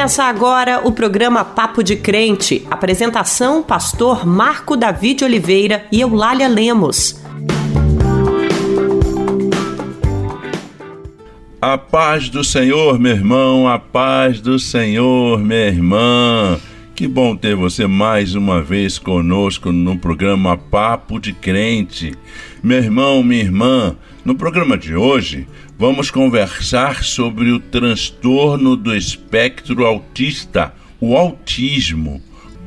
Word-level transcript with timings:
Começa 0.00 0.24
agora 0.24 0.80
o 0.82 0.92
programa 0.92 1.44
Papo 1.44 1.84
de 1.84 1.94
Crente. 1.94 2.66
Apresentação: 2.70 3.62
Pastor 3.62 4.26
Marco 4.26 4.74
David 4.74 5.22
Oliveira 5.24 5.84
e 5.92 6.00
Eulália 6.00 6.48
Lemos. 6.48 7.22
A 11.60 11.76
paz 11.76 12.30
do 12.30 12.42
Senhor, 12.42 12.98
meu 12.98 13.12
irmão, 13.12 13.68
a 13.68 13.78
paz 13.78 14.40
do 14.40 14.58
Senhor, 14.58 15.38
minha 15.38 15.66
irmã. 15.66 16.58
Que 16.94 17.06
bom 17.06 17.36
ter 17.36 17.54
você 17.54 17.86
mais 17.86 18.34
uma 18.34 18.62
vez 18.62 18.98
conosco 18.98 19.70
no 19.70 19.98
programa 19.98 20.56
Papo 20.56 21.20
de 21.20 21.34
Crente. 21.34 22.14
Meu 22.62 22.78
irmão, 22.78 23.22
minha 23.22 23.42
irmã, 23.42 23.94
no 24.24 24.34
programa 24.34 24.78
de 24.78 24.96
hoje 24.96 25.46
vamos 25.80 26.10
conversar 26.10 27.02
sobre 27.02 27.50
o 27.52 27.58
transtorno 27.58 28.76
do 28.76 28.94
espectro 28.94 29.86
autista, 29.86 30.74
o 31.00 31.16
autismo. 31.16 32.20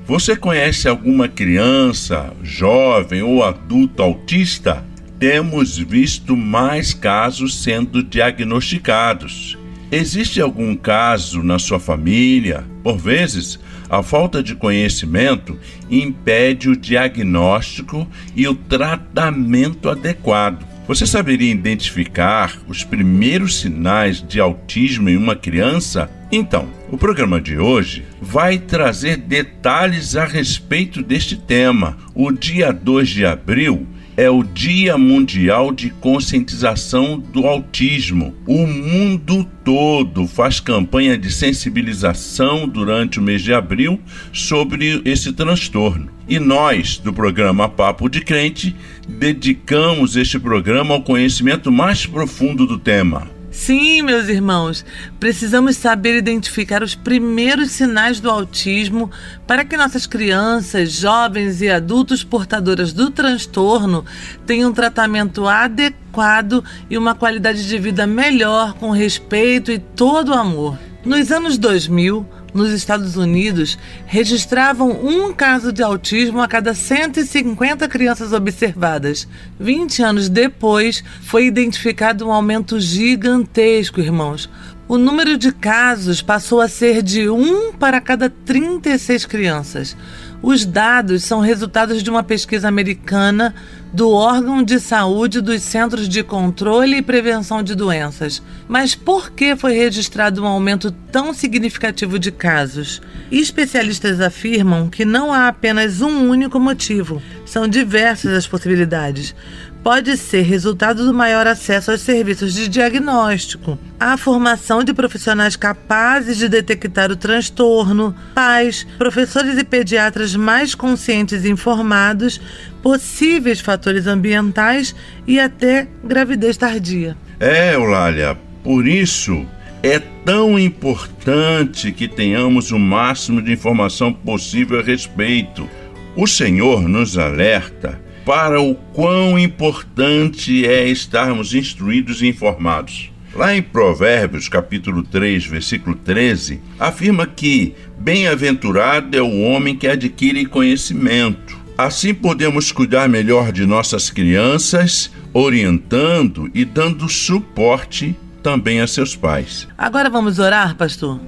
Você 0.07 0.35
conhece 0.35 0.89
alguma 0.89 1.27
criança, 1.27 2.33
jovem 2.41 3.21
ou 3.21 3.43
adulto 3.43 4.01
autista? 4.01 4.83
Temos 5.19 5.77
visto 5.77 6.35
mais 6.35 6.91
casos 6.91 7.61
sendo 7.61 8.01
diagnosticados. 8.01 9.59
Existe 9.91 10.41
algum 10.41 10.75
caso 10.75 11.43
na 11.43 11.59
sua 11.59 11.79
família? 11.79 12.65
Por 12.81 12.97
vezes, 12.97 13.59
a 13.91 14.01
falta 14.01 14.41
de 14.41 14.55
conhecimento 14.55 15.55
impede 15.87 16.67
o 16.67 16.75
diagnóstico 16.75 18.07
e 18.35 18.47
o 18.47 18.55
tratamento 18.55 19.87
adequado. 19.87 20.72
Você 20.85 21.07
saberia 21.07 21.49
identificar 21.49 22.59
os 22.67 22.83
primeiros 22.83 23.61
sinais 23.61 24.21
de 24.21 24.41
autismo 24.41 25.07
em 25.07 25.15
uma 25.15 25.33
criança? 25.33 26.11
Então, 26.29 26.67
o 26.91 26.97
programa 26.97 27.39
de 27.39 27.57
hoje 27.57 28.03
vai 28.21 28.57
trazer 28.57 29.15
detalhes 29.15 30.17
a 30.17 30.25
respeito 30.25 31.01
deste 31.01 31.37
tema. 31.37 31.97
O 32.13 32.33
dia 32.33 32.73
2 32.73 33.07
de 33.07 33.25
abril 33.25 33.87
é 34.15 34.29
o 34.29 34.43
Dia 34.43 34.97
Mundial 34.97 35.71
de 35.71 35.89
Conscientização 35.89 37.17
do 37.17 37.47
Autismo. 37.47 38.35
O 38.45 38.67
mundo 38.67 39.45
todo 39.63 40.27
faz 40.27 40.59
campanha 40.59 41.17
de 41.17 41.31
sensibilização 41.31 42.67
durante 42.67 43.19
o 43.19 43.21
mês 43.23 43.41
de 43.41 43.53
abril 43.53 43.99
sobre 44.31 45.01
esse 45.03 45.33
transtorno. 45.33 46.09
E 46.27 46.39
nós, 46.39 46.97
do 46.97 47.11
programa 47.11 47.67
Papo 47.67 48.07
de 48.07 48.21
Crente, 48.21 48.75
dedicamos 49.07 50.15
este 50.15 50.39
programa 50.39 50.93
ao 50.93 51.01
conhecimento 51.01 51.71
mais 51.71 52.05
profundo 52.05 52.65
do 52.65 52.77
tema. 52.77 53.32
Sim, 53.53 54.01
meus 54.01 54.29
irmãos, 54.29 54.83
precisamos 55.19 55.77
saber 55.77 56.17
identificar 56.17 56.81
os 56.81 56.95
primeiros 56.95 57.69
sinais 57.69 58.19
do 58.19 58.29
autismo 58.29 59.11
para 59.45 59.63
que 59.63 59.77
nossas 59.77 60.07
crianças, 60.07 60.91
jovens 60.91 61.61
e 61.61 61.69
adultos 61.69 62.23
portadoras 62.23 62.91
do 62.91 63.11
transtorno 63.11 64.03
tenham 64.47 64.71
um 64.71 64.73
tratamento 64.73 65.47
adequado 65.47 66.63
e 66.89 66.97
uma 66.97 67.13
qualidade 67.13 67.65
de 67.67 67.77
vida 67.77 68.07
melhor, 68.07 68.73
com 68.73 68.89
respeito 68.89 69.71
e 69.71 69.77
todo 69.77 70.29
o 70.29 70.33
amor. 70.33 70.77
Nos 71.05 71.31
anos 71.31 71.55
2000, 71.57 72.25
nos 72.53 72.71
Estados 72.71 73.15
Unidos 73.15 73.77
registravam 74.05 74.91
um 74.91 75.33
caso 75.33 75.73
de 75.73 75.81
autismo 75.81 76.41
a 76.41 76.47
cada 76.47 76.73
150 76.73 77.87
crianças 77.87 78.33
observadas. 78.33 79.27
20 79.59 80.03
anos 80.03 80.29
depois, 80.29 81.03
foi 81.21 81.45
identificado 81.45 82.27
um 82.27 82.31
aumento 82.31 82.79
gigantesco, 82.79 83.99
irmãos. 83.99 84.49
O 84.87 84.97
número 84.97 85.37
de 85.37 85.51
casos 85.51 86.21
passou 86.21 86.59
a 86.59 86.67
ser 86.67 87.01
de 87.01 87.29
1 87.29 87.73
para 87.73 88.01
cada 88.01 88.29
36 88.29 89.25
crianças. 89.25 89.95
Os 90.41 90.65
dados 90.65 91.23
são 91.23 91.39
resultados 91.39 92.03
de 92.03 92.09
uma 92.09 92.21
pesquisa 92.21 92.67
americana 92.67 93.55
do 93.93 94.09
órgão 94.09 94.63
de 94.63 94.79
saúde 94.79 95.39
dos 95.39 95.61
Centros 95.61 96.09
de 96.09 96.23
Controle 96.23 96.97
e 96.97 97.01
Prevenção 97.01 97.61
de 97.61 97.75
Doenças. 97.75 98.41
Mas 98.67 98.95
por 98.95 99.29
que 99.29 99.55
foi 99.55 99.73
registrado 99.73 100.41
um 100.41 100.47
aumento 100.47 100.89
tão 101.11 101.31
significativo 101.31 102.17
de 102.17 102.31
casos? 102.31 102.99
Especialistas 103.31 104.19
afirmam 104.19 104.89
que 104.89 105.05
não 105.05 105.31
há 105.31 105.47
apenas 105.47 106.01
um 106.01 106.27
único 106.27 106.59
motivo, 106.59 107.21
são 107.45 107.67
diversas 107.67 108.33
as 108.33 108.47
possibilidades 108.47 109.35
pode 109.83 110.15
ser 110.15 110.43
resultado 110.43 111.05
do 111.05 111.13
maior 111.13 111.45
acesso 111.45 111.91
aos 111.91 111.99
serviços 111.99 112.53
de 112.53 112.69
diagnóstico, 112.69 113.77
a 113.99 114.15
formação 114.15 114.81
de 114.81 114.93
profissionais 114.93 115.57
capazes 115.57 116.37
de 116.37 116.47
detectar 116.47 117.11
o 117.11 117.17
transtorno, 117.17 118.15
pais, 118.33 118.87
professores 118.97 119.57
e 119.57 119.63
pediatras 119.63 120.35
mais 120.35 120.73
conscientes 120.73 121.43
e 121.43 121.49
informados, 121.49 122.39
possíveis 122.83 123.61
fatores 123.61 124.05
ambientais 124.05 124.93
e 125.25 125.39
até 125.39 125.87
gravidez 126.03 126.57
tardia. 126.57 127.17
É, 127.39 127.73
Eulália, 127.73 128.37
por 128.61 128.85
isso 128.85 129.45
é 129.81 129.99
tão 129.99 130.59
importante 130.59 131.91
que 131.91 132.07
tenhamos 132.07 132.71
o 132.71 132.77
máximo 132.77 133.41
de 133.41 133.53
informação 133.53 134.13
possível 134.13 134.79
a 134.79 134.83
respeito. 134.83 135.67
O 136.15 136.27
Senhor 136.27 136.87
nos 136.87 137.17
alerta 137.17 137.99
para 138.25 138.61
o 138.61 138.75
quão 138.75 139.39
importante 139.39 140.65
é 140.65 140.87
estarmos 140.87 141.53
instruídos 141.53 142.21
e 142.21 142.27
informados. 142.27 143.11
Lá 143.35 143.55
em 143.55 143.61
Provérbios, 143.61 144.47
capítulo 144.47 145.03
3, 145.03 145.45
versículo 145.45 145.95
13, 145.95 146.61
afirma 146.79 147.25
que 147.25 147.73
bem-aventurado 147.97 149.17
é 149.17 149.21
o 149.21 149.41
homem 149.41 149.75
que 149.75 149.87
adquire 149.87 150.45
conhecimento. 150.45 151.62
Assim 151.77 152.13
podemos 152.13 152.71
cuidar 152.71 153.09
melhor 153.09 153.51
de 153.51 153.65
nossas 153.65 154.09
crianças, 154.09 155.11
orientando 155.33 156.49
e 156.53 156.63
dando 156.63 157.09
suporte 157.09 158.15
também 158.41 158.81
a 158.81 158.87
seus 158.87 159.15
pais. 159.15 159.67
Agora 159.77 160.09
vamos 160.09 160.39
orar, 160.39 160.75
pastor? 160.75 161.19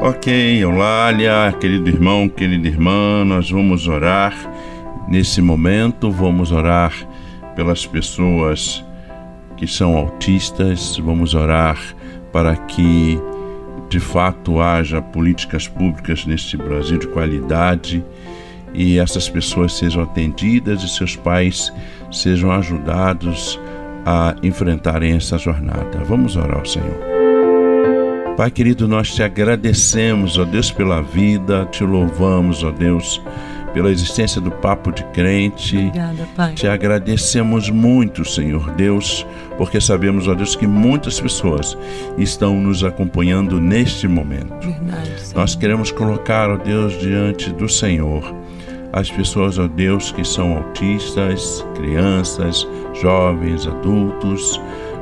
Ok, 0.00 0.32
Eulália, 0.62 1.52
querido 1.58 1.88
irmão, 1.88 2.28
querida 2.28 2.68
irmã, 2.68 3.24
nós 3.24 3.50
vamos 3.50 3.88
orar 3.88 4.34
Nesse 5.08 5.40
momento, 5.40 6.10
vamos 6.10 6.50
orar 6.50 6.92
pelas 7.54 7.86
pessoas 7.86 8.84
que 9.56 9.66
são 9.66 9.96
autistas, 9.96 10.98
vamos 10.98 11.32
orar 11.32 11.78
para 12.32 12.56
que 12.56 13.18
de 13.88 14.00
fato 14.00 14.60
haja 14.60 15.00
políticas 15.00 15.68
públicas 15.68 16.26
neste 16.26 16.56
Brasil 16.56 16.98
de 16.98 17.06
qualidade 17.06 18.04
e 18.76 18.98
essas 18.98 19.28
pessoas 19.28 19.72
sejam 19.72 20.02
atendidas 20.02 20.82
e 20.82 20.88
seus 20.88 21.16
pais 21.16 21.72
sejam 22.12 22.52
ajudados 22.52 23.58
a 24.04 24.36
enfrentarem 24.42 25.16
essa 25.16 25.38
jornada. 25.38 26.04
Vamos 26.04 26.36
orar 26.36 26.58
ao 26.58 26.66
Senhor. 26.66 27.00
Pai 28.36 28.50
querido, 28.50 28.86
nós 28.86 29.14
te 29.14 29.22
agradecemos, 29.22 30.38
ó 30.38 30.44
Deus, 30.44 30.70
pela 30.70 31.00
vida, 31.00 31.66
te 31.72 31.82
louvamos, 31.82 32.62
ó 32.62 32.70
Deus 32.70 33.20
pela 33.72 33.90
existência 33.90 34.40
do 34.40 34.50
Papo 34.50 34.90
de 34.90 35.04
Crente. 35.08 35.76
Obrigada, 35.76 36.26
Pai. 36.34 36.54
Te 36.54 36.66
agradecemos 36.66 37.68
muito, 37.68 38.24
Senhor 38.24 38.70
Deus, 38.72 39.26
porque 39.58 39.82
sabemos, 39.82 40.26
ó 40.28 40.34
Deus, 40.34 40.56
que 40.56 40.66
muitas 40.66 41.20
pessoas 41.20 41.76
estão 42.16 42.58
nos 42.58 42.82
acompanhando 42.82 43.60
neste 43.60 44.08
momento. 44.08 44.66
Verdade, 44.66 45.34
Nós 45.34 45.54
queremos 45.54 45.90
colocar, 45.90 46.48
ó 46.48 46.56
Deus, 46.56 46.98
diante 46.98 47.50
do 47.52 47.68
Senhor 47.68 48.34
as 48.92 49.10
pessoas, 49.10 49.58
ó 49.58 49.66
Deus, 49.66 50.12
que 50.12 50.24
são 50.24 50.56
autistas, 50.56 51.64
crianças, 51.74 52.66
jovens, 52.94 53.66
adultos. 53.66 54.60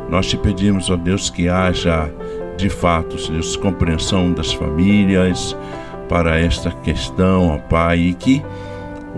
Nós 0.09 0.27
te 0.27 0.37
pedimos, 0.37 0.91
ó 0.91 0.97
Deus, 0.97 1.31
que 1.31 1.49
haja 1.49 2.10
de 2.57 2.69
fato, 2.69 3.16
Deus, 3.31 3.57
compreensão 3.57 4.33
das 4.33 4.53
famílias 4.53 5.57
para 6.09 6.39
esta 6.39 6.71
questão, 6.71 7.48
ó 7.48 7.59
Pai, 7.59 7.98
e 7.98 8.15
que 8.15 8.42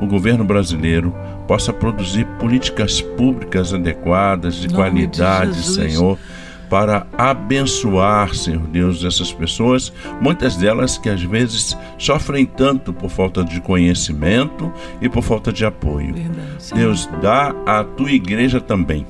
o 0.01 0.07
governo 0.07 0.45
brasileiro 0.45 1.15
possa 1.47 1.73
produzir 1.73 2.27
políticas 2.39 3.01
públicas 3.01 3.73
adequadas, 3.73 4.57
de 4.57 4.69
qualidade, 4.69 5.53
de 5.53 5.63
Senhor, 5.63 6.19
para 6.69 7.07
abençoar, 7.17 8.35
Senhor 8.35 8.67
Deus, 8.67 9.05
essas 9.05 9.33
pessoas, 9.33 9.93
muitas 10.21 10.57
delas 10.57 10.99
que 10.99 11.09
às 11.09 11.23
vezes 11.23 11.77
sofrem 11.99 12.45
tanto 12.45 12.93
por 12.93 13.11
falta 13.11 13.45
de 13.45 13.61
conhecimento 13.61 14.73
e 15.01 15.09
por 15.09 15.23
falta 15.23 15.53
de 15.53 15.65
apoio. 15.65 16.15
Verdade, 16.15 16.75
Deus, 16.75 17.09
dá 17.23 17.55
à 17.67 17.85
tua 17.85 18.11
igreja 18.11 18.61
também 18.61 19.07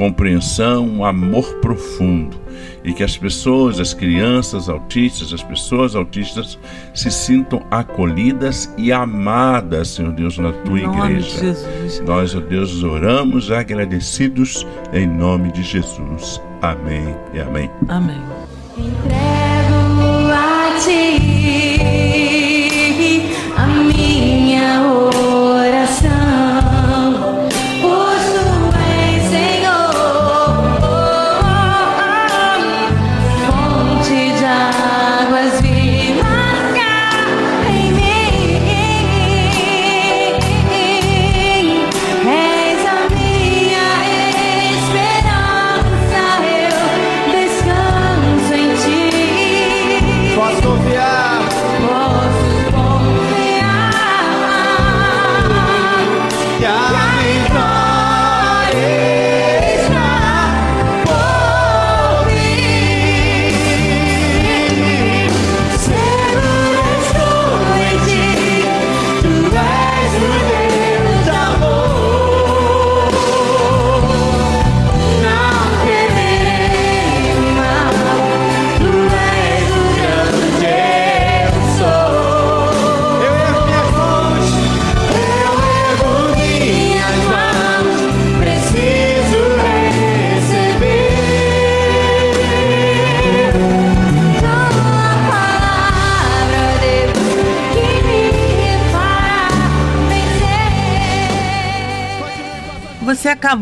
compreensão, 0.00 1.04
amor 1.04 1.56
profundo 1.56 2.40
e 2.82 2.90
que 2.94 3.02
as 3.02 3.18
pessoas, 3.18 3.78
as 3.78 3.92
crianças 3.92 4.66
autistas, 4.66 5.30
as 5.30 5.42
pessoas 5.42 5.94
autistas 5.94 6.58
se 6.94 7.10
sintam 7.10 7.62
acolhidas 7.70 8.72
e 8.78 8.90
amadas, 8.90 9.88
Senhor 9.88 10.12
Deus, 10.12 10.38
na 10.38 10.52
tua 10.52 10.80
igreja. 10.80 11.54
Nós, 12.06 12.34
ó 12.34 12.40
Deus, 12.40 12.82
oramos 12.82 13.50
agradecidos 13.50 14.66
em 14.92 15.06
nome 15.06 15.52
de 15.52 15.62
Jesus. 15.62 16.40
Amém 16.62 17.16
e 17.32 17.40
amém. 17.40 17.70
Amém. 17.88 18.22
Entrego 18.76 20.30
a 20.32 20.78
ti. 20.84 21.29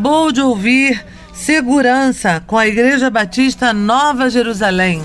Acabou 0.09 0.31
de 0.31 0.41
ouvir 0.41 1.05
Segurança 1.31 2.43
com 2.47 2.57
a 2.57 2.67
Igreja 2.67 3.11
Batista 3.11 3.71
Nova 3.71 4.27
Jerusalém. 4.27 5.03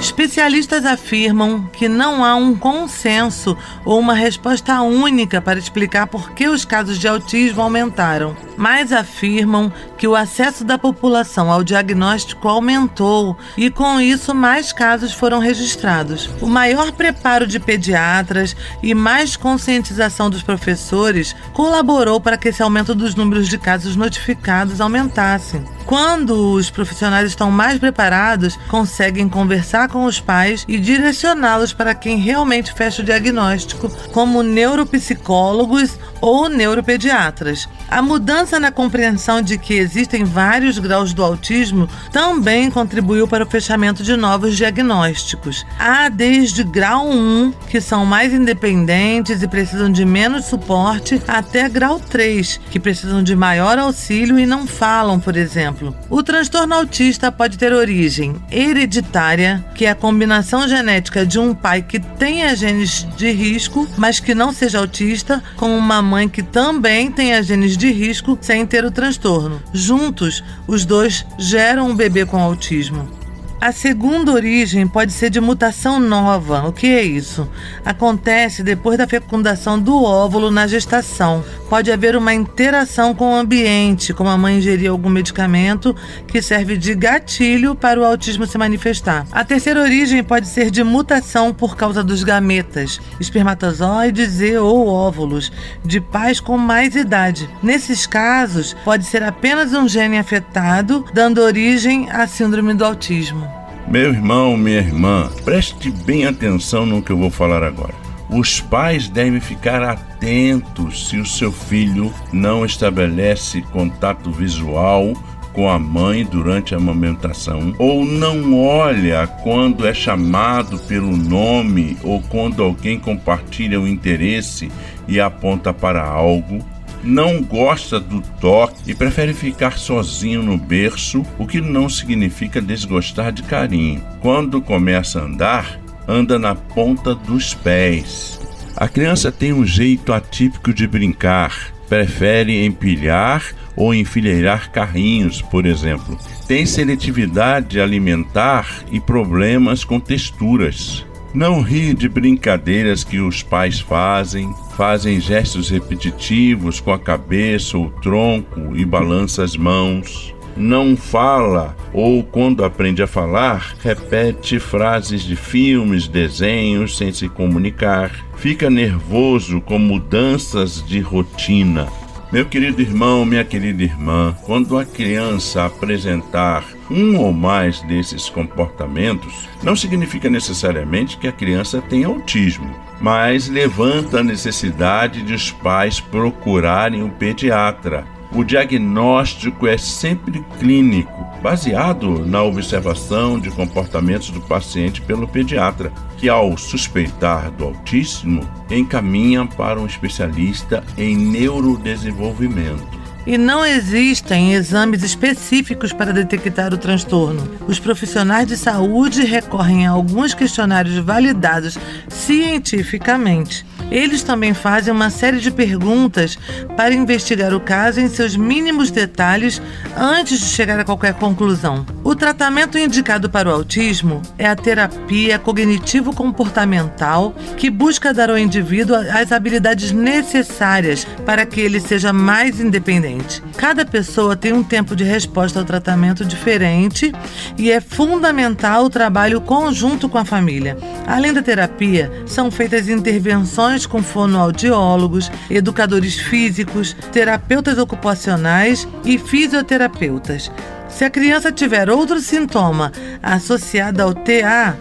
Especialistas 0.00 0.84
afirmam 0.84 1.70
que 1.72 1.88
não 1.88 2.24
há 2.24 2.34
um 2.34 2.56
consenso 2.56 3.56
ou 3.84 4.00
uma 4.00 4.12
resposta 4.12 4.82
única 4.82 5.40
para 5.40 5.60
explicar 5.60 6.08
por 6.08 6.32
que 6.32 6.48
os 6.48 6.64
casos 6.64 6.98
de 6.98 7.06
autismo 7.06 7.62
aumentaram 7.62 8.36
mas 8.56 8.92
afirmam 8.92 9.72
que 9.98 10.06
o 10.06 10.14
acesso 10.14 10.64
da 10.64 10.78
população 10.78 11.50
ao 11.50 11.64
diagnóstico 11.64 12.48
aumentou 12.48 13.36
e, 13.56 13.70
com 13.70 14.00
isso, 14.00 14.34
mais 14.34 14.72
casos 14.72 15.12
foram 15.12 15.38
registrados. 15.38 16.30
O 16.40 16.46
maior 16.46 16.92
preparo 16.92 17.46
de 17.46 17.58
pediatras 17.58 18.56
e 18.82 18.94
mais 18.94 19.36
conscientização 19.36 20.30
dos 20.30 20.42
professores 20.42 21.34
colaborou 21.52 22.20
para 22.20 22.36
que 22.36 22.48
esse 22.48 22.62
aumento 22.62 22.94
dos 22.94 23.14
números 23.14 23.48
de 23.48 23.58
casos 23.58 23.96
notificados 23.96 24.80
aumentasse. 24.80 25.60
Quando 25.84 26.52
os 26.52 26.68
profissionais 26.68 27.28
estão 27.28 27.48
mais 27.50 27.78
preparados, 27.78 28.58
conseguem 28.68 29.28
conversar 29.28 29.88
com 29.88 30.04
os 30.04 30.18
pais 30.20 30.64
e 30.66 30.78
direcioná-los 30.78 31.72
para 31.72 31.94
quem 31.94 32.18
realmente 32.18 32.72
fecha 32.72 33.02
o 33.02 33.04
diagnóstico, 33.04 33.88
como 34.12 34.42
neuropsicólogos 34.42 35.96
ou 36.20 36.48
neuropediatras. 36.48 37.68
A 37.88 38.02
mudança 38.02 38.45
na 38.52 38.70
compreensão 38.70 39.42
de 39.42 39.58
que 39.58 39.74
existem 39.74 40.24
vários 40.24 40.78
graus 40.78 41.12
do 41.12 41.22
autismo 41.22 41.88
também 42.12 42.70
contribuiu 42.70 43.26
para 43.26 43.44
o 43.44 43.50
fechamento 43.50 44.02
de 44.02 44.16
novos 44.16 44.56
diagnósticos. 44.56 45.66
Há 45.78 46.08
desde 46.08 46.62
grau 46.62 47.08
1, 47.10 47.52
que 47.68 47.80
são 47.80 48.06
mais 48.06 48.32
independentes 48.32 49.42
e 49.42 49.48
precisam 49.48 49.90
de 49.90 50.04
menos 50.04 50.46
suporte, 50.46 51.20
até 51.26 51.68
grau 51.68 51.98
3, 51.98 52.60
que 52.70 52.78
precisam 52.78 53.22
de 53.22 53.34
maior 53.34 53.78
auxílio 53.78 54.38
e 54.38 54.46
não 54.46 54.66
falam, 54.66 55.18
por 55.18 55.36
exemplo. 55.36 55.94
O 56.08 56.22
transtorno 56.22 56.74
autista 56.74 57.32
pode 57.32 57.58
ter 57.58 57.72
origem 57.72 58.36
hereditária, 58.50 59.64
que 59.74 59.84
é 59.84 59.90
a 59.90 59.94
combinação 59.94 60.68
genética 60.68 61.26
de 61.26 61.38
um 61.38 61.52
pai 61.52 61.82
que 61.82 61.98
tenha 61.98 62.54
genes 62.54 63.06
de 63.16 63.30
risco, 63.32 63.88
mas 63.96 64.20
que 64.20 64.34
não 64.34 64.52
seja 64.52 64.78
autista, 64.78 65.42
com 65.56 65.76
uma 65.76 66.00
mãe 66.00 66.28
que 66.28 66.42
também 66.42 67.10
tenha 67.10 67.42
genes 67.42 67.76
de 67.76 67.90
risco 67.90 68.35
sem 68.44 68.66
ter 68.66 68.84
o 68.84 68.90
transtorno. 68.90 69.62
Juntos, 69.72 70.42
os 70.66 70.84
dois 70.84 71.24
geram 71.38 71.88
um 71.88 71.96
bebê 71.96 72.26
com 72.26 72.38
autismo. 72.38 73.08
A 73.58 73.72
segunda 73.72 74.32
origem 74.32 74.86
pode 74.86 75.12
ser 75.14 75.30
de 75.30 75.40
mutação 75.40 75.98
nova. 75.98 76.68
O 76.68 76.72
que 76.72 76.88
é 76.88 77.02
isso? 77.02 77.48
Acontece 77.82 78.62
depois 78.62 78.98
da 78.98 79.08
fecundação 79.08 79.80
do 79.80 80.04
óvulo 80.04 80.50
na 80.50 80.66
gestação. 80.66 81.42
Pode 81.68 81.90
haver 81.90 82.16
uma 82.16 82.34
interação 82.34 83.14
com 83.14 83.32
o 83.32 83.34
ambiente, 83.34 84.12
como 84.12 84.28
a 84.28 84.36
mãe 84.36 84.58
ingerir 84.58 84.90
algum 84.90 85.08
medicamento 85.08 85.96
que 86.28 86.42
serve 86.42 86.76
de 86.76 86.94
gatilho 86.94 87.74
para 87.74 87.98
o 87.98 88.04
autismo 88.04 88.46
se 88.46 88.58
manifestar. 88.58 89.26
A 89.32 89.42
terceira 89.42 89.80
origem 89.80 90.22
pode 90.22 90.48
ser 90.48 90.70
de 90.70 90.84
mutação 90.84 91.52
por 91.52 91.76
causa 91.76 92.04
dos 92.04 92.22
gametas, 92.22 93.00
espermatozoides 93.18 94.38
e 94.38 94.54
ou 94.58 94.86
óvulos, 94.86 95.50
de 95.82 95.98
pais 95.98 96.40
com 96.40 96.58
mais 96.58 96.94
idade. 96.94 97.48
Nesses 97.62 98.06
casos, 98.06 98.76
pode 98.84 99.04
ser 99.04 99.22
apenas 99.22 99.72
um 99.72 99.88
gene 99.88 100.18
afetado, 100.18 101.06
dando 101.14 101.40
origem 101.40 102.10
à 102.10 102.26
síndrome 102.26 102.74
do 102.74 102.84
autismo. 102.84 103.55
Meu 103.88 104.12
irmão, 104.12 104.56
minha 104.56 104.78
irmã, 104.78 105.30
preste 105.44 105.92
bem 105.92 106.26
atenção 106.26 106.84
no 106.84 107.00
que 107.00 107.12
eu 107.12 107.16
vou 107.16 107.30
falar 107.30 107.62
agora. 107.62 107.94
Os 108.28 108.60
pais 108.60 109.08
devem 109.08 109.40
ficar 109.40 109.80
atentos 109.80 111.08
se 111.08 111.16
o 111.18 111.24
seu 111.24 111.52
filho 111.52 112.12
não 112.32 112.64
estabelece 112.64 113.62
contato 113.62 114.32
visual 114.32 115.12
com 115.52 115.70
a 115.70 115.78
mãe 115.78 116.24
durante 116.24 116.74
a 116.74 116.78
amamentação, 116.78 117.72
ou 117.78 118.04
não 118.04 118.58
olha 118.60 119.24
quando 119.26 119.86
é 119.86 119.94
chamado 119.94 120.78
pelo 120.80 121.16
nome 121.16 121.96
ou 122.02 122.20
quando 122.20 122.64
alguém 122.64 122.98
compartilha 122.98 123.80
o 123.80 123.86
interesse 123.86 124.70
e 125.06 125.20
aponta 125.20 125.72
para 125.72 126.04
algo, 126.04 126.58
não 127.02 127.42
gosta 127.42 128.00
do 128.00 128.20
toque 128.40 128.90
e 128.90 128.94
prefere 128.94 129.32
ficar 129.32 129.78
sozinho 129.78 130.42
no 130.42 130.56
berço, 130.56 131.24
o 131.38 131.46
que 131.46 131.60
não 131.60 131.88
significa 131.88 132.60
desgostar 132.60 133.32
de 133.32 133.42
carinho. 133.42 134.02
Quando 134.20 134.60
começa 134.60 135.20
a 135.20 135.24
andar, 135.24 135.80
anda 136.08 136.38
na 136.38 136.54
ponta 136.54 137.14
dos 137.14 137.54
pés. 137.54 138.40
A 138.76 138.88
criança 138.88 139.32
tem 139.32 139.52
um 139.52 139.64
jeito 139.64 140.12
atípico 140.12 140.72
de 140.74 140.86
brincar, 140.86 141.72
prefere 141.88 142.64
empilhar 142.64 143.54
ou 143.74 143.94
enfileirar 143.94 144.70
carrinhos, 144.70 145.40
por 145.40 145.64
exemplo. 145.64 146.18
Tem 146.46 146.66
seletividade 146.66 147.80
alimentar 147.80 148.84
e 148.90 149.00
problemas 149.00 149.84
com 149.84 149.98
texturas. 149.98 151.05
Não 151.36 151.60
ri 151.60 151.92
de 151.92 152.08
brincadeiras 152.08 153.04
que 153.04 153.20
os 153.20 153.42
pais 153.42 153.78
fazem, 153.78 154.54
fazem 154.74 155.20
gestos 155.20 155.68
repetitivos 155.68 156.80
com 156.80 156.90
a 156.90 156.98
cabeça 156.98 157.76
ou 157.76 157.90
tronco 157.90 158.74
e 158.74 158.86
balança 158.86 159.44
as 159.44 159.54
mãos. 159.54 160.34
Não 160.56 160.96
fala 160.96 161.76
ou, 161.92 162.24
quando 162.24 162.64
aprende 162.64 163.02
a 163.02 163.06
falar, 163.06 163.76
repete 163.82 164.58
frases 164.58 165.24
de 165.24 165.36
filmes, 165.36 166.08
desenhos 166.08 166.96
sem 166.96 167.12
se 167.12 167.28
comunicar. 167.28 168.12
Fica 168.38 168.70
nervoso 168.70 169.60
com 169.60 169.78
mudanças 169.78 170.82
de 170.86 171.00
rotina. 171.00 171.86
Meu 172.32 172.44
querido 172.44 172.82
irmão, 172.82 173.24
minha 173.24 173.44
querida 173.44 173.84
irmã, 173.84 174.36
quando 174.42 174.76
a 174.76 174.84
criança 174.84 175.64
apresentar 175.64 176.64
um 176.90 177.16
ou 177.18 177.32
mais 177.32 177.80
desses 177.82 178.28
comportamentos, 178.28 179.48
não 179.62 179.76
significa 179.76 180.28
necessariamente 180.28 181.18
que 181.18 181.28
a 181.28 181.32
criança 181.32 181.80
tenha 181.80 182.08
autismo, 182.08 182.68
mas 183.00 183.48
levanta 183.48 184.20
a 184.20 184.24
necessidade 184.24 185.22
de 185.22 185.34
os 185.34 185.52
pais 185.52 186.00
procurarem 186.00 187.00
um 187.00 187.10
pediatra 187.10 188.15
o 188.36 188.44
diagnóstico 188.44 189.66
é 189.66 189.78
sempre 189.78 190.44
clínico, 190.58 191.26
baseado 191.42 192.26
na 192.26 192.42
observação 192.42 193.40
de 193.40 193.50
comportamentos 193.50 194.30
do 194.30 194.42
paciente 194.42 195.00
pelo 195.00 195.26
pediatra, 195.26 195.90
que, 196.18 196.28
ao 196.28 196.56
suspeitar 196.58 197.50
do 197.50 197.64
autismo, 197.64 198.46
encaminha 198.70 199.46
para 199.46 199.80
um 199.80 199.86
especialista 199.86 200.84
em 200.98 201.16
neurodesenvolvimento. 201.16 202.95
E 203.26 203.36
não 203.36 203.64
existem 203.64 204.54
exames 204.54 205.02
específicos 205.02 205.92
para 205.92 206.12
detectar 206.12 206.72
o 206.72 206.78
transtorno. 206.78 207.50
Os 207.66 207.78
profissionais 207.78 208.46
de 208.46 208.56
saúde 208.56 209.24
recorrem 209.24 209.86
a 209.86 209.90
alguns 209.90 210.32
questionários 210.32 210.96
validados 210.98 211.76
cientificamente. 212.08 213.66
Eles 213.90 214.22
também 214.22 214.52
fazem 214.52 214.92
uma 214.92 215.10
série 215.10 215.38
de 215.38 215.50
perguntas 215.50 216.38
para 216.76 216.94
investigar 216.94 217.54
o 217.54 217.60
caso 217.60 218.00
em 218.00 218.08
seus 218.08 218.36
mínimos 218.36 218.90
detalhes 218.90 219.62
antes 219.96 220.40
de 220.40 220.46
chegar 220.46 220.78
a 220.78 220.84
qualquer 220.84 221.14
conclusão. 221.14 221.86
O 222.02 222.14
tratamento 222.14 222.78
indicado 222.78 223.30
para 223.30 223.48
o 223.48 223.52
autismo 223.52 224.22
é 224.38 224.46
a 224.46 224.56
terapia 224.56 225.38
cognitivo-comportamental, 225.38 227.34
que 227.56 227.70
busca 227.70 228.12
dar 228.12 228.28
ao 228.30 228.38
indivíduo 228.38 228.96
as 228.96 229.30
habilidades 229.30 229.92
necessárias 229.92 231.06
para 231.24 231.46
que 231.46 231.60
ele 231.60 231.80
seja 231.80 232.12
mais 232.12 232.60
independente. 232.60 233.15
Cada 233.56 233.84
pessoa 233.84 234.36
tem 234.36 234.52
um 234.52 234.62
tempo 234.62 234.94
de 234.94 235.04
resposta 235.04 235.58
ao 235.58 235.64
tratamento 235.64 236.24
diferente 236.24 237.12
e 237.56 237.70
é 237.70 237.80
fundamental 237.80 238.84
o 238.84 238.90
trabalho 238.90 239.40
conjunto 239.40 240.08
com 240.08 240.18
a 240.18 240.24
família. 240.24 240.76
Além 241.06 241.32
da 241.32 241.42
terapia, 241.42 242.10
são 242.26 242.50
feitas 242.50 242.88
intervenções 242.88 243.86
com 243.86 244.02
fonoaudiólogos, 244.02 245.30
educadores 245.50 246.18
físicos, 246.18 246.94
terapeutas 247.12 247.78
ocupacionais 247.78 248.86
e 249.04 249.18
fisioterapeutas. 249.18 250.50
Se 250.88 251.04
a 251.04 251.10
criança 251.10 251.52
tiver 251.52 251.90
outro 251.90 252.20
sintoma 252.20 252.90
associado 253.22 254.02
ao 254.02 254.14
TA, 254.14 254.76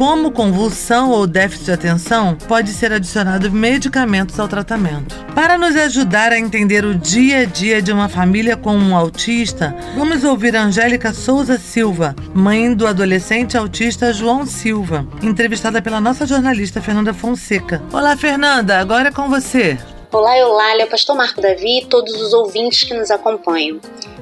como 0.00 0.32
convulsão 0.32 1.10
ou 1.10 1.26
déficit 1.26 1.66
de 1.66 1.72
atenção, 1.72 2.34
pode 2.48 2.70
ser 2.70 2.90
adicionado 2.90 3.52
medicamentos 3.52 4.40
ao 4.40 4.48
tratamento. 4.48 5.14
Para 5.34 5.58
nos 5.58 5.76
ajudar 5.76 6.32
a 6.32 6.38
entender 6.38 6.86
o 6.86 6.94
dia 6.94 7.40
a 7.40 7.44
dia 7.44 7.82
de 7.82 7.92
uma 7.92 8.08
família 8.08 8.56
com 8.56 8.74
um 8.74 8.96
autista, 8.96 9.76
vamos 9.94 10.24
ouvir 10.24 10.56
Angélica 10.56 11.12
Souza 11.12 11.58
Silva, 11.58 12.16
mãe 12.32 12.72
do 12.72 12.86
adolescente 12.86 13.58
autista 13.58 14.10
João 14.10 14.46
Silva, 14.46 15.06
entrevistada 15.22 15.82
pela 15.82 16.00
nossa 16.00 16.26
jornalista 16.26 16.80
Fernanda 16.80 17.12
Fonseca. 17.12 17.82
Olá, 17.92 18.16
Fernanda, 18.16 18.78
agora 18.78 19.08
é 19.08 19.12
com 19.12 19.28
você. 19.28 19.76
Olá, 20.10 20.34
Eulália, 20.38 20.86
Pastor 20.86 21.14
Marco 21.14 21.42
Davi 21.42 21.80
e 21.80 21.84
todos 21.84 22.14
os 22.14 22.32
ouvintes 22.32 22.84
que 22.84 22.94
nos 22.94 23.10
acompanham. 23.10 23.78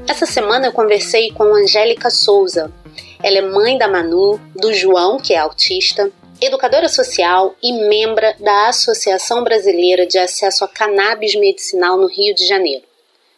Essa 0.09 0.27
semana 0.27 0.67
eu 0.67 0.73
conversei 0.73 1.31
com 1.33 1.45
Angélica 1.55 2.11
Souza, 2.11 2.73
ela 3.23 3.39
é 3.39 3.43
mãe 3.43 3.77
da 3.77 3.89
Manu, 3.89 4.39
do 4.55 4.73
João, 4.73 5.19
que 5.19 5.35
é 5.35 5.39
autista, 5.39 6.11
educadora 6.41 6.89
social 6.89 7.57
e 7.63 7.73
membra 7.73 8.37
da 8.39 8.69
Associação 8.69 9.43
Brasileira 9.43 10.07
de 10.07 10.19
Acesso 10.19 10.65
a 10.65 10.69
Cannabis 10.69 11.35
Medicinal 11.35 11.97
no 11.97 12.07
Rio 12.07 12.35
de 12.35 12.47
Janeiro. 12.47 12.85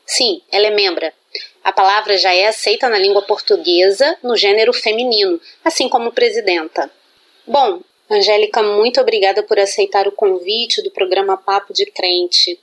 Sim, 0.05 0.43
ela 0.53 0.67
é 0.67 0.71
membra. 0.71 1.15
A 1.63 1.73
palavra 1.73 2.19
já 2.19 2.35
é 2.35 2.47
aceita 2.47 2.89
na 2.89 2.99
língua 2.99 3.23
portuguesa 3.23 4.17
no 4.23 4.37
gênero 4.37 4.73
feminino, 4.73 5.41
assim 5.65 5.89
como 5.89 6.13
presidenta. 6.13 6.91
Bom, 7.47 7.81
Angélica, 8.11 8.63
muito 8.63 9.01
obrigada 9.01 9.43
por 9.43 9.59
aceitar 9.59 10.09
o 10.09 10.13
convite 10.13 10.83
do 10.83 10.91
programa 10.91 11.37
Papo 11.37 11.73
de 11.73 11.87
Crente. 11.87 12.59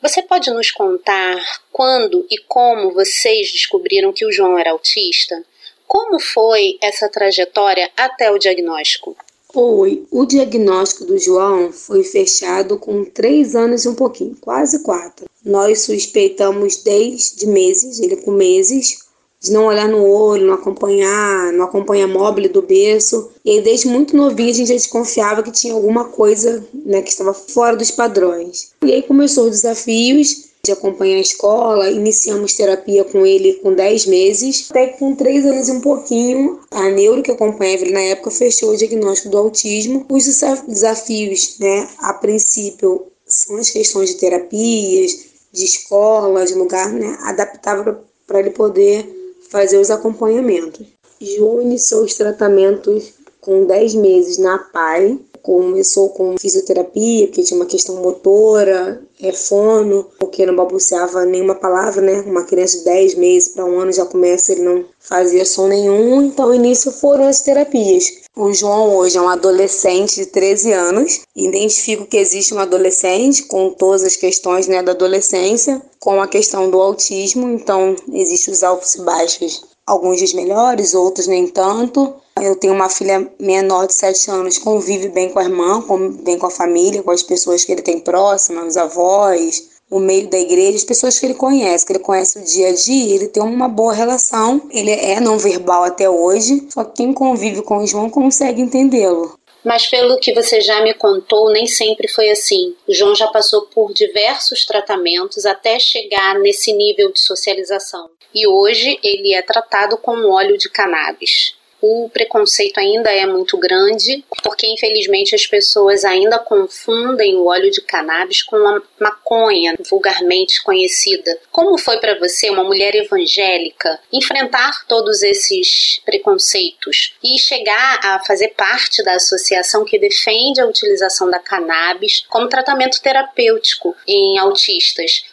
Você 0.00 0.22
pode 0.22 0.50
nos 0.50 0.70
contar 0.70 1.38
quando 1.70 2.26
e 2.30 2.38
como 2.38 2.92
vocês 2.92 3.52
descobriram 3.52 4.12
que 4.12 4.24
o 4.24 4.32
João 4.32 4.58
era 4.58 4.70
autista? 4.70 5.42
Como 5.86 6.18
foi 6.20 6.78
essa 6.82 7.08
trajetória 7.08 7.88
até 7.96 8.30
o 8.30 8.38
diagnóstico? 8.38 9.16
Oi, 9.54 10.04
o 10.10 10.26
diagnóstico 10.26 11.04
do 11.04 11.18
João 11.18 11.72
foi 11.72 12.02
fechado 12.02 12.76
com 12.76 13.04
três 13.04 13.54
anos 13.54 13.84
e 13.84 13.88
um 13.88 13.94
pouquinho, 13.94 14.36
quase 14.40 14.82
quatro. 14.82 15.26
Nós 15.44 15.82
suspeitamos 15.82 16.82
desde 16.82 17.46
meses, 17.46 18.00
ele 18.00 18.16
com 18.16 18.32
meses, 18.32 19.06
de 19.40 19.52
não 19.52 19.66
olhar 19.66 19.88
no 19.88 20.04
olho, 20.04 20.46
não 20.46 20.54
acompanhar, 20.54 21.52
não 21.52 21.64
acompanhar 21.64 22.08
móvel 22.08 22.50
do 22.50 22.62
berço. 22.62 23.30
E 23.44 23.52
aí, 23.52 23.60
desde 23.60 23.86
muito 23.86 24.16
novinho, 24.16 24.50
a 24.50 24.54
gente 24.54 24.72
desconfiava 24.72 25.42
que 25.42 25.52
tinha 25.52 25.72
alguma 25.72 26.06
coisa 26.06 26.66
né, 26.74 27.00
que 27.00 27.10
estava 27.10 27.32
fora 27.32 27.76
dos 27.76 27.90
padrões. 27.90 28.72
E 28.82 28.92
aí 28.92 29.02
começou 29.02 29.44
os 29.44 29.62
desafios 29.62 30.45
de 30.64 30.72
acompanhar 30.72 31.16
a 31.16 31.20
escola, 31.20 31.90
iniciamos 31.90 32.54
terapia 32.54 33.04
com 33.04 33.24
ele 33.24 33.54
com 33.54 33.72
10 33.72 34.06
meses, 34.06 34.66
até 34.70 34.88
que 34.88 34.98
com 34.98 35.14
3 35.14 35.46
anos 35.46 35.68
e 35.68 35.72
um 35.72 35.80
pouquinho, 35.80 36.60
a 36.70 36.88
neuro 36.90 37.22
que 37.22 37.30
acompanhava 37.30 37.84
ele 37.84 37.92
na 37.92 38.00
época 38.00 38.30
fechou 38.30 38.70
o 38.70 38.76
diagnóstico 38.76 39.30
do 39.30 39.38
autismo. 39.38 40.04
Os 40.08 40.24
desafios, 40.66 41.56
né, 41.60 41.88
a 41.98 42.12
princípio, 42.14 43.06
são 43.26 43.56
as 43.56 43.70
questões 43.70 44.10
de 44.10 44.16
terapias, 44.16 45.16
de 45.52 45.64
escola, 45.64 46.44
de 46.44 46.54
lugar 46.54 46.92
né, 46.92 47.16
adaptável 47.22 47.98
para 48.26 48.40
ele 48.40 48.50
poder 48.50 49.08
fazer 49.48 49.78
os 49.78 49.90
acompanhamentos. 49.90 50.86
João 51.20 51.62
iniciou 51.62 52.04
os 52.04 52.14
tratamentos 52.14 53.14
com 53.40 53.64
10 53.64 53.94
meses 53.94 54.38
na 54.38 54.58
PAI, 54.58 55.18
começou 55.46 56.08
com 56.08 56.36
fisioterapia, 56.36 57.28
porque 57.28 57.44
tinha 57.44 57.58
uma 57.58 57.66
questão 57.66 58.02
motora, 58.02 59.00
é 59.22 59.32
fono, 59.32 60.04
porque 60.18 60.44
não 60.44 60.56
balbuciava 60.56 61.24
nenhuma 61.24 61.54
palavra, 61.54 62.02
né? 62.02 62.24
Uma 62.26 62.42
criança 62.42 62.78
de 62.78 62.84
10 62.84 63.14
meses 63.14 63.48
para 63.50 63.64
um 63.64 63.78
ano 63.78 63.92
já 63.92 64.04
começa, 64.04 64.50
ele 64.50 64.62
não 64.62 64.84
fazia 64.98 65.44
som 65.44 65.68
nenhum, 65.68 66.22
então 66.22 66.52
início 66.52 66.90
foram 66.90 67.28
as 67.28 67.40
terapias. 67.42 68.26
O 68.34 68.52
João 68.52 68.96
hoje 68.96 69.16
é 69.16 69.20
um 69.20 69.28
adolescente 69.28 70.16
de 70.16 70.26
13 70.26 70.72
anos. 70.72 71.20
Identifico 71.36 72.06
que 72.06 72.16
existe 72.16 72.52
um 72.52 72.58
adolescente 72.58 73.44
com 73.44 73.70
todas 73.70 74.02
as 74.02 74.16
questões 74.16 74.66
né, 74.66 74.82
da 74.82 74.92
adolescência, 74.92 75.80
com 76.00 76.20
a 76.20 76.26
questão 76.26 76.68
do 76.68 76.80
autismo, 76.80 77.48
então 77.50 77.94
existem 78.12 78.52
os 78.52 78.64
altos 78.64 78.96
e 78.96 79.02
baixos. 79.02 79.64
Alguns 79.86 80.18
dias 80.18 80.32
melhores, 80.32 80.92
outros 80.92 81.28
nem 81.28 81.46
tanto. 81.46 82.14
Eu 82.40 82.54
tenho 82.54 82.74
uma 82.74 82.90
filha 82.90 83.30
menor 83.40 83.86
de 83.86 83.94
7 83.94 84.30
anos, 84.30 84.58
convive 84.58 85.08
bem 85.08 85.30
com 85.30 85.38
a 85.38 85.44
irmã, 85.44 85.82
bem 86.22 86.38
com 86.38 86.46
a 86.46 86.50
família, 86.50 87.02
com 87.02 87.10
as 87.10 87.22
pessoas 87.22 87.64
que 87.64 87.72
ele 87.72 87.80
tem 87.80 87.98
próximas, 87.98 88.66
os 88.68 88.76
avós, 88.76 89.70
o 89.90 89.98
meio 89.98 90.28
da 90.28 90.38
igreja, 90.38 90.76
as 90.76 90.84
pessoas 90.84 91.18
que 91.18 91.24
ele 91.24 91.34
conhece, 91.34 91.86
que 91.86 91.92
ele 91.92 91.98
conhece 91.98 92.38
o 92.38 92.44
dia 92.44 92.68
a 92.68 92.74
dia, 92.74 93.14
ele 93.14 93.28
tem 93.28 93.42
uma 93.42 93.68
boa 93.68 93.94
relação. 93.94 94.68
Ele 94.70 94.90
é 94.90 95.18
não 95.18 95.38
verbal 95.38 95.84
até 95.84 96.10
hoje, 96.10 96.68
só 96.70 96.84
que 96.84 96.96
quem 96.96 97.12
convive 97.12 97.62
com 97.62 97.78
o 97.78 97.86
João 97.86 98.10
consegue 98.10 98.60
entendê-lo. 98.60 99.38
Mas 99.64 99.86
pelo 99.88 100.18
que 100.18 100.34
você 100.34 100.60
já 100.60 100.82
me 100.82 100.92
contou, 100.92 101.50
nem 101.50 101.66
sempre 101.66 102.06
foi 102.06 102.30
assim. 102.30 102.74
O 102.86 102.94
João 102.94 103.14
já 103.16 103.28
passou 103.28 103.62
por 103.62 103.92
diversos 103.94 104.64
tratamentos 104.66 105.46
até 105.46 105.78
chegar 105.78 106.38
nesse 106.38 106.72
nível 106.72 107.10
de 107.10 107.20
socialização. 107.20 108.10
E 108.34 108.46
hoje 108.46 108.98
ele 109.02 109.34
é 109.34 109.40
tratado 109.40 109.96
com 109.96 110.30
óleo 110.30 110.58
de 110.58 110.68
cannabis 110.68 111.56
o 111.86 112.10
preconceito 112.10 112.78
ainda 112.78 113.10
é 113.10 113.26
muito 113.26 113.56
grande, 113.58 114.24
porque 114.42 114.66
infelizmente 114.66 115.34
as 115.34 115.46
pessoas 115.46 116.04
ainda 116.04 116.38
confundem 116.38 117.36
o 117.36 117.46
óleo 117.46 117.70
de 117.70 117.80
cannabis 117.80 118.42
com 118.42 118.56
a 118.56 118.82
maconha, 118.98 119.76
vulgarmente 119.88 120.62
conhecida. 120.62 121.38
Como 121.50 121.78
foi 121.78 121.98
para 121.98 122.18
você, 122.18 122.50
uma 122.50 122.64
mulher 122.64 122.94
evangélica, 122.94 124.00
enfrentar 124.12 124.86
todos 124.86 125.22
esses 125.22 126.00
preconceitos 126.04 127.14
e 127.22 127.38
chegar 127.38 128.00
a 128.02 128.20
fazer 128.24 128.48
parte 128.48 129.02
da 129.04 129.14
associação 129.14 129.84
que 129.84 129.98
defende 129.98 130.60
a 130.60 130.66
utilização 130.66 131.30
da 131.30 131.38
cannabis 131.38 132.24
como 132.28 132.48
tratamento 132.48 133.00
terapêutico 133.00 133.94
em 134.06 134.38
autistas? 134.38 135.24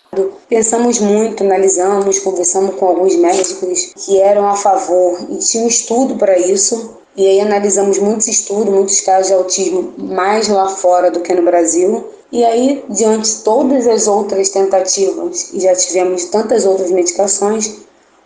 Pensamos 0.48 1.00
muito, 1.00 1.44
analisamos, 1.44 2.20
conversamos 2.20 2.76
com 2.76 2.86
alguns 2.86 3.16
médicos 3.16 3.94
que 4.06 4.20
eram 4.20 4.48
a 4.48 4.56
favor 4.56 5.20
e 5.30 5.38
tinha 5.38 5.64
um 5.64 5.68
estudo 5.68 6.16
para 6.16 6.38
isso. 6.38 6.98
E 7.16 7.28
aí 7.28 7.40
analisamos 7.42 8.00
muitos 8.00 8.28
estudos, 8.28 8.74
muitos 8.74 9.02
casos 9.02 9.28
de 9.28 9.34
autismo 9.34 9.94
mais 9.98 10.48
lá 10.48 10.68
fora 10.68 11.12
do 11.12 11.20
que 11.20 11.34
no 11.34 11.44
Brasil. 11.44 12.06
E 12.32 12.44
aí, 12.44 12.84
diante 12.90 13.30
de 13.30 13.44
todas 13.44 13.88
as 13.88 14.08
outras 14.08 14.50
tentativas, 14.50 15.54
e 15.54 15.60
já 15.60 15.76
tivemos 15.76 16.26
tantas 16.26 16.66
outras 16.66 16.90
medicações, 16.90 17.76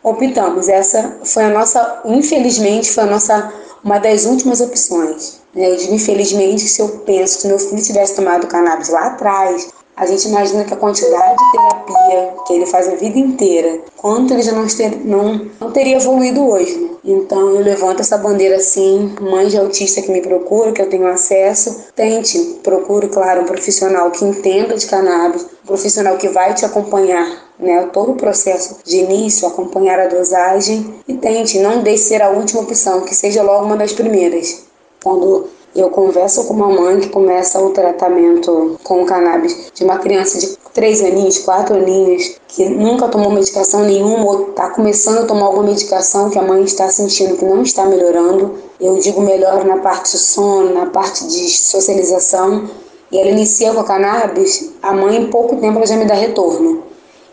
optamos. 0.02 0.70
Essa 0.70 1.18
foi 1.26 1.44
a 1.44 1.50
nossa, 1.50 2.02
infelizmente, 2.06 2.90
foi 2.90 3.04
a 3.04 3.08
nossa 3.08 3.54
uma 3.84 4.00
das 4.00 4.26
últimas 4.26 4.62
opções. 4.62 5.40
Eu 5.56 5.76
digo 5.76 5.94
infelizmente, 5.96 6.62
se 6.68 6.82
eu 6.82 6.90
penso 7.06 7.40
que 7.40 7.48
meu 7.48 7.58
filho 7.58 7.82
tivesse 7.82 8.16
tomado 8.16 8.48
cannabis 8.48 8.90
lá 8.90 9.08
atrás, 9.08 9.70
a 9.98 10.06
gente 10.06 10.28
imagina 10.28 10.64
que 10.64 10.74
a 10.76 10.78
quantidade 10.78 11.36
de 11.36 11.52
terapia 11.52 12.34
que 12.46 12.54
ele 12.54 12.68
faz 12.68 12.88
a 12.88 12.96
vida 12.96 13.18
inteira, 13.18 13.80
quanto 13.98 14.32
ele 14.32 14.44
já 14.44 14.52
não, 14.52 14.68
ter, 14.68 14.96
não, 15.04 15.50
não 15.60 15.72
teria 15.72 15.98
evoluído 15.98 16.48
hoje. 16.48 16.78
Né? 16.78 16.90
Então 17.04 17.50
eu 17.50 17.62
levanto 17.62 18.02
essa 18.02 18.16
bandeira 18.16 18.58
assim, 18.58 19.16
mãe 19.20 19.48
de 19.48 19.58
autista 19.58 20.00
que 20.04 20.12
me 20.12 20.22
procura, 20.22 20.72
que 20.72 20.82
eu 20.84 20.88
tenho 20.88 21.08
acesso, 21.08 21.86
tente, 21.96 22.38
procure, 22.62 23.08
claro, 23.08 23.42
um 23.42 23.46
profissional 23.46 24.12
que 24.12 24.24
entenda 24.24 24.78
de 24.78 24.86
cannabis, 24.86 25.48
um 25.64 25.68
profissional 25.68 26.16
que 26.18 26.28
vai 26.28 26.54
te 26.54 26.64
acompanhar 26.64 27.48
né, 27.58 27.90
todo 27.92 28.12
o 28.12 28.16
processo 28.16 28.78
de 28.86 28.98
início, 28.98 29.48
acompanhar 29.48 30.00
a 30.00 30.08
dosagem 30.08 30.94
e 31.08 31.16
tente, 31.16 31.58
não 31.58 31.82
deixe 31.82 32.04
ser 32.04 32.22
a 32.22 32.30
última 32.30 32.62
opção, 32.62 33.02
que 33.02 33.16
seja 33.16 33.42
logo 33.42 33.66
uma 33.66 33.76
das 33.76 33.94
primeiras. 33.94 34.64
Quando 35.04 35.48
Eu 35.78 35.92
converso 35.92 36.44
com 36.46 36.56
uma 36.56 36.70
mãe 36.70 37.00
que 37.00 37.10
começa 37.10 37.62
o 37.62 37.70
tratamento 37.70 38.80
com 38.84 39.06
cannabis 39.06 39.72
de 39.76 39.84
uma 39.84 40.00
criança 40.00 40.40
de 40.40 40.58
3 40.74 41.04
aninhos, 41.04 41.38
4 41.38 41.76
aninhos, 41.76 42.36
que 42.48 42.68
nunca 42.68 43.08
tomou 43.08 43.30
medicação 43.30 43.84
nenhuma 43.84 44.26
ou 44.26 44.50
está 44.50 44.72
começando 44.72 45.20
a 45.20 45.26
tomar 45.28 45.46
alguma 45.46 45.66
medicação 45.66 46.32
que 46.32 46.40
a 46.40 46.42
mãe 46.42 46.64
está 46.64 46.90
sentindo 46.90 47.38
que 47.38 47.46
não 47.46 47.62
está 47.62 47.86
melhorando. 47.86 48.56
Eu 48.82 48.98
digo 48.98 49.22
melhor 49.22 49.64
na 49.66 49.78
parte 49.78 50.14
de 50.14 50.18
sono, 50.18 50.74
na 50.74 50.88
parte 50.88 51.28
de 51.28 51.48
socialização. 51.48 52.68
E 53.12 53.20
ela 53.20 53.30
inicia 53.30 53.72
com 53.72 53.82
a 53.82 53.84
cannabis, 53.84 54.72
a 54.82 54.94
mãe 54.94 55.18
em 55.18 55.28
pouco 55.28 55.58
tempo 55.58 55.78
ela 55.78 55.86
já 55.86 55.96
me 55.96 56.06
dá 56.06 56.16
retorno. 56.16 56.82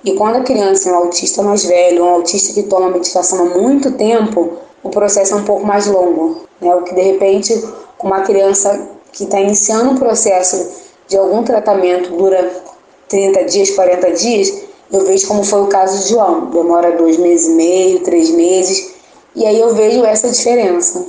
E 0.04 0.12
quando 0.12 0.36
a 0.36 0.42
criança 0.42 0.90
é 0.90 0.92
um 0.92 0.96
autista 0.96 1.42
mais 1.42 1.64
velho, 1.64 2.04
um 2.04 2.10
autista 2.10 2.52
que 2.52 2.64
toma 2.64 2.90
medicação 2.90 3.40
há 3.40 3.58
muito 3.58 3.92
tempo, 3.92 4.58
o 4.82 4.90
processo 4.90 5.32
é 5.32 5.36
um 5.38 5.44
pouco 5.44 5.66
mais 5.66 5.86
longo. 5.86 6.42
Né? 6.60 6.74
O 6.74 6.82
que 6.82 6.94
de 6.94 7.00
repente 7.00 7.64
uma 8.04 8.20
criança 8.20 8.86
que 9.12 9.24
está 9.24 9.40
iniciando 9.40 9.92
um 9.92 9.96
processo 9.96 10.84
de 11.08 11.16
algum 11.16 11.42
tratamento 11.42 12.10
dura 12.10 12.62
30 13.08 13.44
dias, 13.44 13.70
40 13.70 14.10
dias, 14.12 14.62
eu 14.92 15.06
vejo 15.06 15.26
como 15.26 15.42
foi 15.42 15.62
o 15.62 15.68
caso 15.68 16.04
de 16.04 16.10
João. 16.10 16.50
Demora 16.50 16.92
dois 16.92 17.16
meses 17.16 17.48
e 17.48 17.52
meio, 17.52 18.00
três 18.00 18.28
meses, 18.30 18.92
e 19.34 19.46
aí 19.46 19.58
eu 19.58 19.74
vejo 19.74 20.04
essa 20.04 20.28
diferença. 20.28 21.06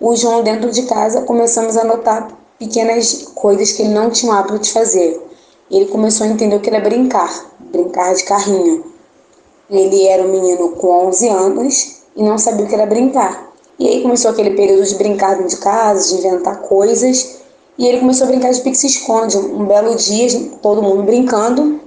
O 0.00 0.14
João 0.14 0.42
dentro 0.44 0.70
de 0.70 0.82
casa 0.82 1.22
começamos 1.22 1.76
a 1.76 1.84
notar 1.84 2.28
pequenas 2.58 3.30
coisas 3.34 3.72
que 3.72 3.82
ele 3.82 3.92
não 3.92 4.08
tinha 4.10 4.32
o 4.32 4.34
hábito 4.36 4.60
de 4.60 4.72
fazer. 4.72 5.20
Ele 5.68 5.86
começou 5.86 6.26
a 6.26 6.30
entender 6.30 6.54
o 6.54 6.60
que 6.60 6.70
era 6.70 6.80
brincar, 6.80 7.52
brincar 7.58 8.14
de 8.14 8.22
carrinho. 8.22 8.84
Ele 9.68 10.06
era 10.06 10.22
um 10.22 10.30
menino 10.30 10.70
com 10.70 11.08
11 11.08 11.28
anos 11.28 12.02
e 12.14 12.22
não 12.22 12.38
sabia 12.38 12.64
o 12.64 12.68
que 12.68 12.74
era 12.74 12.86
brincar. 12.86 13.53
E 13.78 13.88
aí 13.88 14.02
começou 14.02 14.30
aquele 14.30 14.50
período 14.50 14.84
de 14.84 14.94
brincar 14.94 15.36
dentro 15.36 15.48
de 15.48 15.56
casa, 15.56 16.08
de 16.08 16.14
inventar 16.14 16.60
coisas. 16.62 17.38
E 17.76 17.86
ele 17.86 18.00
começou 18.00 18.26
a 18.26 18.30
brincar 18.30 18.52
de 18.52 18.60
pique-se-esconde. 18.60 19.36
Um 19.36 19.66
belo 19.66 19.94
dia, 19.96 20.28
todo 20.62 20.82
mundo 20.82 21.02
brincando. 21.02 21.80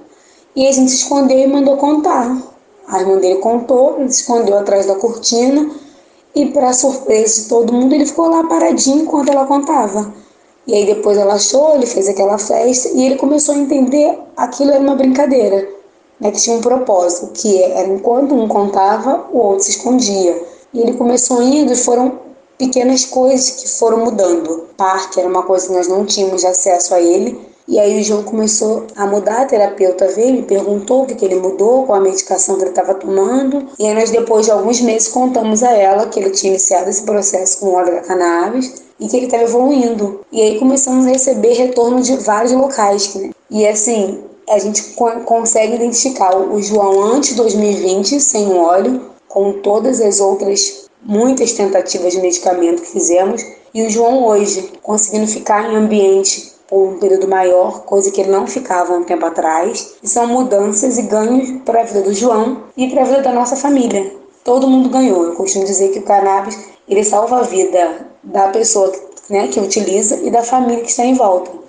E 0.54 0.66
a 0.66 0.72
gente 0.72 0.90
se 0.90 0.98
escondeu 0.98 1.38
e 1.38 1.46
mandou 1.46 1.76
contar. 1.76 2.36
A 2.86 3.00
irmã 3.00 3.18
dele 3.18 3.40
contou, 3.40 3.96
ele 3.98 4.10
se 4.10 4.20
escondeu 4.20 4.58
atrás 4.58 4.86
da 4.86 4.94
cortina. 4.94 5.70
E, 6.34 6.46
para 6.46 6.72
surpresa 6.72 7.42
de 7.42 7.48
todo 7.48 7.72
mundo, 7.72 7.94
ele 7.94 8.06
ficou 8.06 8.28
lá 8.28 8.44
paradinho 8.44 9.02
enquanto 9.02 9.30
ela 9.30 9.46
contava. 9.46 10.12
E 10.68 10.74
aí 10.74 10.84
depois 10.84 11.16
ela 11.16 11.34
achou, 11.34 11.74
ele 11.74 11.86
fez 11.86 12.08
aquela 12.08 12.36
festa 12.36 12.90
e 12.90 13.06
ele 13.06 13.16
começou 13.16 13.54
a 13.54 13.58
entender 13.58 14.18
aquilo 14.36 14.70
era 14.70 14.80
uma 14.80 14.94
brincadeira, 14.94 15.66
né, 16.20 16.30
que 16.30 16.38
tinha 16.38 16.54
um 16.56 16.60
propósito, 16.60 17.32
que 17.32 17.62
era 17.62 17.88
enquanto 17.88 18.34
um 18.34 18.46
contava, 18.46 19.26
o 19.32 19.38
outro 19.38 19.64
se 19.64 19.70
escondia. 19.70 20.38
E 20.72 20.80
ele 20.80 20.94
começou 20.94 21.42
indo 21.42 21.72
e 21.72 21.76
foram 21.76 22.18
pequenas 22.58 23.04
coisas 23.04 23.50
que 23.50 23.68
foram 23.68 24.04
mudando. 24.04 24.66
Parque 24.76 25.20
era 25.20 25.28
uma 25.28 25.44
coisa 25.44 25.68
que 25.68 25.72
nós 25.72 25.88
não 25.88 26.04
tínhamos 26.04 26.44
acesso 26.44 26.94
a 26.94 27.00
ele. 27.00 27.38
E 27.68 27.78
aí 27.78 28.00
o 28.00 28.02
João 28.02 28.22
começou 28.22 28.86
a 28.96 29.06
mudar, 29.06 29.42
a 29.42 29.44
terapeuta 29.44 30.08
veio, 30.08 30.32
me 30.32 30.42
perguntou 30.42 31.02
o 31.02 31.06
que, 31.06 31.14
que 31.14 31.24
ele 31.24 31.34
mudou, 31.34 31.84
qual 31.84 31.98
a 31.98 32.00
medicação 32.00 32.56
que 32.56 32.62
ele 32.62 32.70
estava 32.70 32.94
tomando. 32.94 33.66
E 33.78 33.86
aí 33.86 33.94
nós, 33.94 34.10
depois 34.10 34.46
de 34.46 34.52
alguns 34.52 34.80
meses, 34.80 35.08
contamos 35.08 35.62
a 35.62 35.72
ela 35.72 36.06
que 36.06 36.18
ele 36.18 36.30
tinha 36.30 36.52
iniciado 36.52 36.88
esse 36.88 37.02
processo 37.02 37.60
com 37.60 37.74
óleo 37.74 37.92
da 37.92 38.00
cannabis 38.00 38.82
e 38.98 39.06
que 39.06 39.16
ele 39.16 39.26
estava 39.26 39.42
evoluindo. 39.42 40.20
E 40.32 40.40
aí 40.40 40.58
começamos 40.58 41.06
a 41.06 41.10
receber 41.10 41.52
retorno 41.52 42.00
de 42.00 42.16
vários 42.16 42.52
locais. 42.52 43.14
Né? 43.14 43.30
E 43.50 43.66
assim, 43.66 44.18
a 44.48 44.58
gente 44.58 44.94
consegue 45.26 45.74
identificar 45.74 46.34
o 46.36 46.62
João 46.62 47.02
antes 47.02 47.30
de 47.30 47.36
2020, 47.36 48.18
sem 48.18 48.50
óleo, 48.54 49.02
com 49.38 49.52
todas 49.52 50.00
as 50.00 50.18
outras 50.18 50.88
muitas 51.00 51.52
tentativas 51.52 52.12
de 52.12 52.20
medicamento 52.20 52.82
que 52.82 52.88
fizemos, 52.88 53.40
e 53.72 53.86
o 53.86 53.88
João 53.88 54.26
hoje 54.26 54.72
conseguindo 54.82 55.28
ficar 55.28 55.70
em 55.70 55.76
ambiente 55.76 56.54
por 56.66 56.88
um 56.88 56.98
período 56.98 57.28
maior, 57.28 57.84
coisa 57.84 58.10
que 58.10 58.20
ele 58.20 58.32
não 58.32 58.48
ficava 58.48 58.94
um 58.94 59.04
tempo 59.04 59.24
atrás. 59.24 59.94
E 60.02 60.08
são 60.08 60.26
mudanças 60.26 60.98
e 60.98 61.02
ganhos 61.02 61.62
para 61.64 61.82
a 61.82 61.84
vida 61.84 62.02
do 62.02 62.12
João 62.12 62.64
e 62.76 62.90
para 62.90 63.02
a 63.02 63.04
vida 63.04 63.22
da 63.22 63.32
nossa 63.32 63.54
família. 63.54 64.12
Todo 64.42 64.66
mundo 64.66 64.88
ganhou. 64.88 65.22
Eu 65.22 65.36
costumo 65.36 65.64
dizer 65.64 65.92
que 65.92 66.00
o 66.00 66.02
cannabis 66.02 66.58
ele 66.88 67.04
salva 67.04 67.38
a 67.38 67.42
vida 67.42 68.08
da 68.24 68.48
pessoa 68.48 68.92
né, 69.30 69.46
que 69.46 69.60
utiliza 69.60 70.16
e 70.16 70.32
da 70.32 70.42
família 70.42 70.82
que 70.82 70.90
está 70.90 71.04
em 71.04 71.14
volta. 71.14 71.67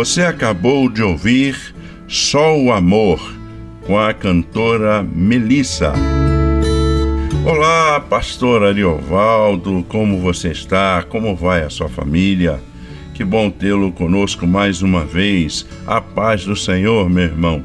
Você 0.00 0.22
acabou 0.22 0.88
de 0.88 1.02
ouvir 1.02 1.74
Só 2.08 2.56
o 2.56 2.72
Amor 2.72 3.20
com 3.86 3.98
a 3.98 4.14
cantora 4.14 5.02
Melissa. 5.02 5.92
Olá, 7.44 8.00
pastor 8.00 8.64
Ariovaldo, 8.64 9.84
como 9.90 10.18
você 10.18 10.52
está? 10.52 11.02
Como 11.02 11.36
vai 11.36 11.64
a 11.64 11.68
sua 11.68 11.90
família? 11.90 12.62
Que 13.12 13.22
bom 13.22 13.50
tê-lo 13.50 13.92
conosco 13.92 14.46
mais 14.46 14.80
uma 14.80 15.04
vez. 15.04 15.66
A 15.86 16.00
paz 16.00 16.46
do 16.46 16.56
Senhor, 16.56 17.10
meu 17.10 17.24
irmão. 17.24 17.62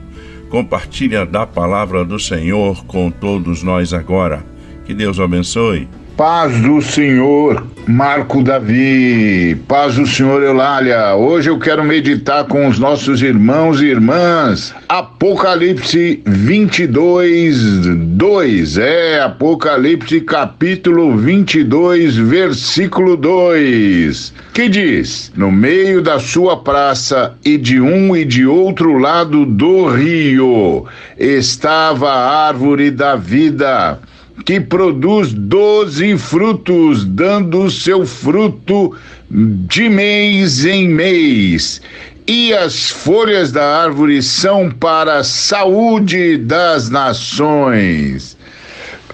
Compartilha 0.49 1.25
da 1.25 1.47
palavra 1.47 2.03
do 2.03 2.19
Senhor 2.19 2.83
com 2.83 3.09
todos 3.09 3.63
nós 3.63 3.93
agora. 3.93 4.45
Que 4.83 4.93
Deus 4.93 5.19
o 5.19 5.23
abençoe. 5.23 5.87
Paz 6.17 6.61
do 6.61 6.81
Senhor, 6.81 7.67
Marco 7.85 8.41
Davi. 8.41 9.53
Paz 9.67 9.95
do 9.95 10.07
Senhor, 10.07 10.41
Eulália. 10.41 11.13
Hoje 11.13 11.49
eu 11.49 11.59
quero 11.59 11.83
meditar 11.83 12.45
com 12.45 12.69
os 12.69 12.79
nossos 12.79 13.21
irmãos 13.21 13.81
e 13.81 13.87
irmãs. 13.87 14.73
Apocalipse 14.87 16.23
22, 16.25 17.85
2. 17.85 18.77
É, 18.77 19.19
Apocalipse 19.23 20.21
capítulo 20.21 21.17
22, 21.17 22.15
versículo 22.15 23.17
2. 23.17 24.33
Que 24.53 24.69
diz: 24.69 25.33
No 25.35 25.51
meio 25.51 26.01
da 26.01 26.17
sua 26.17 26.55
praça 26.55 27.33
e 27.43 27.57
de 27.57 27.81
um 27.81 28.15
e 28.15 28.23
de 28.23 28.45
outro 28.45 28.97
lado 28.97 29.45
do 29.45 29.89
rio 29.89 30.85
estava 31.17 32.09
a 32.09 32.47
árvore 32.47 32.89
da 32.89 33.17
vida 33.17 33.99
que 34.45 34.61
produz 34.61 35.33
doze 35.33 36.17
frutos, 36.17 37.03
dando 37.03 37.69
seu 37.71 38.05
fruto 38.05 38.95
de 39.29 39.89
mês 39.89 40.63
em 40.65 40.87
mês. 40.87 41.81
E 42.27 42.53
as 42.53 42.89
folhas 42.89 43.51
da 43.51 43.83
árvore 43.83 44.21
são 44.21 44.69
para 44.69 45.17
a 45.17 45.23
saúde 45.23 46.37
das 46.37 46.89
nações. 46.89 48.37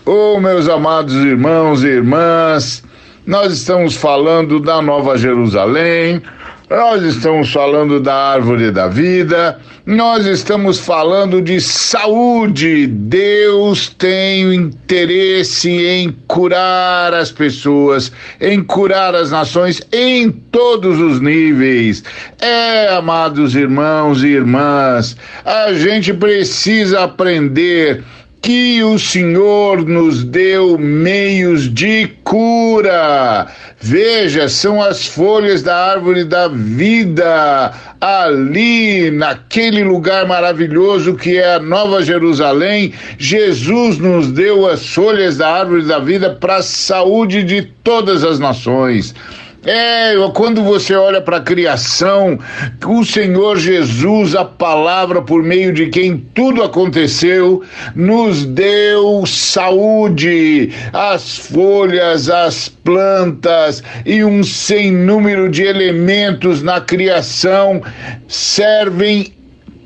Oh, 0.06 0.40
meus 0.40 0.68
amados 0.68 1.14
irmãos 1.16 1.84
e 1.84 1.88
irmãs, 1.88 2.84
nós 3.26 3.54
estamos 3.54 3.96
falando 3.96 4.60
da 4.60 4.82
Nova 4.82 5.18
Jerusalém, 5.18 6.22
nós 6.72 7.04
estamos 7.04 7.52
falando 7.52 8.00
da 8.00 8.16
árvore 8.16 8.72
da 8.72 8.88
vida, 8.88 9.60
nós 9.86 10.26
estamos 10.26 10.80
falando 10.80 11.42
de 11.42 11.60
saúde. 11.60 12.88
Deus 12.88 13.90
tem 13.90 14.56
interesse 14.56 15.70
em 15.70 16.16
curar 16.30 17.14
as 17.14 17.30
pessoas, 17.30 18.10
em 18.40 18.64
curar 18.64 19.14
as 19.14 19.32
nações 19.32 19.82
em 19.92 20.32
todos 20.32 20.98
os 20.98 21.20
níveis. 21.20 22.06
É, 22.40 22.88
amados 22.96 23.54
irmãos 23.54 24.24
e 24.24 24.28
irmãs, 24.28 25.18
a 25.44 25.74
gente 25.74 26.14
precisa 26.14 27.04
aprender 27.04 28.02
que 28.42 28.84
o 28.84 28.98
Senhor 28.98 29.86
nos 29.88 30.24
deu 30.24 30.76
meios 30.78 31.72
de 31.72 32.08
cura. 32.24 33.48
Veja, 33.80 34.50
são 34.50 34.82
as 34.82 35.06
folhas 35.06 35.62
da 35.62 35.76
árvore 35.76 36.24
da 36.24 36.48
vida, 36.48 37.72
ali, 38.00 39.12
naquele 39.12 39.84
lugar 39.84 40.26
maravilhoso 40.28 41.16
que 41.16 41.38
é 41.38 41.56
a 41.56 41.60
Nova 41.60 42.04
Jerusalém. 42.04 42.94
Jesus 43.20 44.00
nos 44.00 44.32
deu 44.32 44.68
as 44.68 44.88
folhas 44.88 45.38
da 45.38 45.48
árvore 45.48 45.84
da 45.84 46.00
vida 46.00 46.32
para 46.32 46.58
a 46.58 46.64
saúde 46.64 47.44
de 47.44 47.62
todas 47.84 48.24
as 48.24 48.40
nações. 48.40 49.14
É, 49.64 50.14
quando 50.34 50.64
você 50.64 50.96
olha 50.96 51.22
para 51.22 51.38
a 51.38 51.42
criação, 51.42 52.40
o 52.84 53.06
Senhor 53.06 53.58
Jesus, 53.58 54.36
a 54.36 54.44
palavra 54.44 55.22
por 55.22 55.44
meio 55.44 55.72
de 55.72 55.88
quem 55.88 56.18
tudo 56.34 56.64
aconteceu, 56.64 57.62
nos 57.94 58.44
deu 58.44 59.24
saúde, 59.28 60.72
as 60.92 61.38
folhas, 61.38 62.28
as 62.28 62.70
plantas 62.70 63.84
e 64.04 64.24
um 64.24 64.44
sem 64.44 64.92
número 64.92 65.48
de 65.48 65.62
elementos 65.62 66.64
na 66.64 66.82
criação 66.82 67.84
servem 68.28 69.32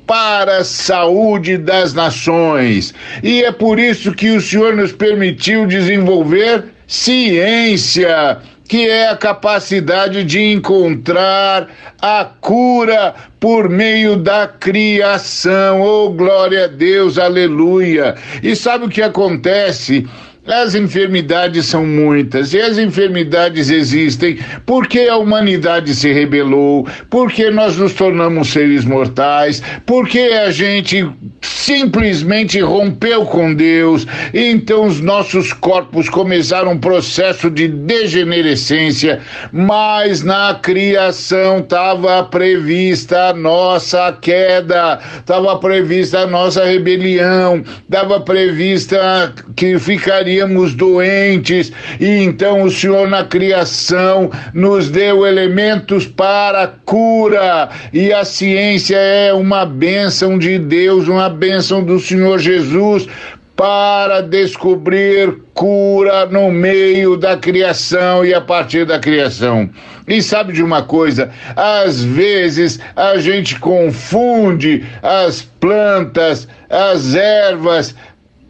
para 0.06 0.58
a 0.58 0.64
saúde 0.64 1.58
das 1.58 1.94
nações. 1.94 2.94
E 3.24 3.44
é 3.44 3.52
por 3.52 3.80
isso 3.80 4.12
que 4.14 4.32
o 4.32 4.42
Senhor 4.42 4.76
nos 4.76 4.92
permitiu 4.92 5.66
desenvolver 5.66 6.66
ciência 6.88 8.40
que 8.68 8.90
é 8.90 9.10
a 9.10 9.16
capacidade 9.16 10.24
de 10.24 10.42
encontrar 10.42 11.68
a 12.02 12.26
cura 12.26 13.14
por 13.40 13.70
meio 13.70 14.16
da 14.16 14.48
criação. 14.48 15.82
Oh, 15.82 16.10
glória 16.10 16.66
a 16.66 16.68
Deus, 16.68 17.18
aleluia. 17.18 18.16
E 18.42 18.56
sabe 18.56 18.86
o 18.86 18.90
que 18.90 19.02
acontece? 19.02 20.08
As 20.48 20.76
enfermidades 20.76 21.66
são 21.66 21.84
muitas 21.84 22.54
e 22.54 22.62
as 22.62 22.78
enfermidades 22.78 23.72
existem 23.72 24.38
porque 24.64 25.00
a 25.00 25.18
humanidade 25.18 25.96
se 25.96 26.12
rebelou, 26.14 26.88
porque 27.10 27.50
nós 27.50 27.78
nos 27.78 27.94
tornamos 27.94 28.50
seres 28.50 28.86
mortais, 28.86 29.64
porque 29.88 30.20
a 30.20 30.52
gente 30.52 31.10
simplesmente 31.42 32.60
rompeu 32.60 33.26
com 33.26 33.56
Deus, 33.56 34.06
e 34.32 34.52
então 34.52 34.86
os 34.86 35.02
nossos 35.02 35.52
corpos 35.52 36.10
começaram 36.10 36.74
um 36.74 36.78
processo 36.78 37.50
de 37.50 37.68
degenerescência, 37.68 39.22
mas 39.52 40.22
na 40.22 40.60
criação 40.62 41.58
estava 41.58 42.24
prevista 42.24 43.30
a 43.30 43.34
nossa 43.34 44.16
queda, 44.22 45.00
estava 45.18 45.58
prevista 45.58 46.20
a 46.20 46.28
nossa 46.28 46.64
rebelião, 46.64 47.64
estava 47.90 48.20
prevista 48.20 49.34
que 49.56 49.80
ficaria 49.80 50.35
estaríamos 50.36 50.74
doentes, 50.74 51.72
e 52.00 52.24
então 52.24 52.64
o 52.64 52.72
Senhor 52.72 53.08
na 53.08 53.24
criação 53.24 54.30
nos 54.54 54.90
deu 54.90 55.26
elementos 55.26 56.06
para 56.06 56.68
cura, 56.86 57.70
e 57.94 58.12
a 58.12 58.26
ciência 58.26 58.98
é 58.98 59.34
uma 59.34 59.66
bênção 59.66 60.38
de 60.38 60.60
Deus, 60.60 61.08
uma 61.08 61.30
bênção 61.30 61.84
do 61.84 62.00
Senhor 62.00 62.38
Jesus 62.40 63.08
para 63.56 64.20
descobrir 64.22 65.34
cura 65.54 66.26
no 66.26 66.52
meio 66.52 67.16
da 67.16 67.38
criação 67.38 68.26
e 68.26 68.34
a 68.34 68.42
partir 68.42 68.86
da 68.86 69.00
criação. 69.00 69.70
E 70.08 70.22
sabe 70.22 70.52
de 70.52 70.62
uma 70.62 70.84
coisa? 70.84 71.32
Às 71.56 72.04
vezes 72.04 72.80
a 72.96 73.18
gente 73.18 73.58
confunde 73.60 74.86
as 75.02 75.42
plantas, 75.42 76.48
as 76.70 77.16
ervas, 77.16 77.96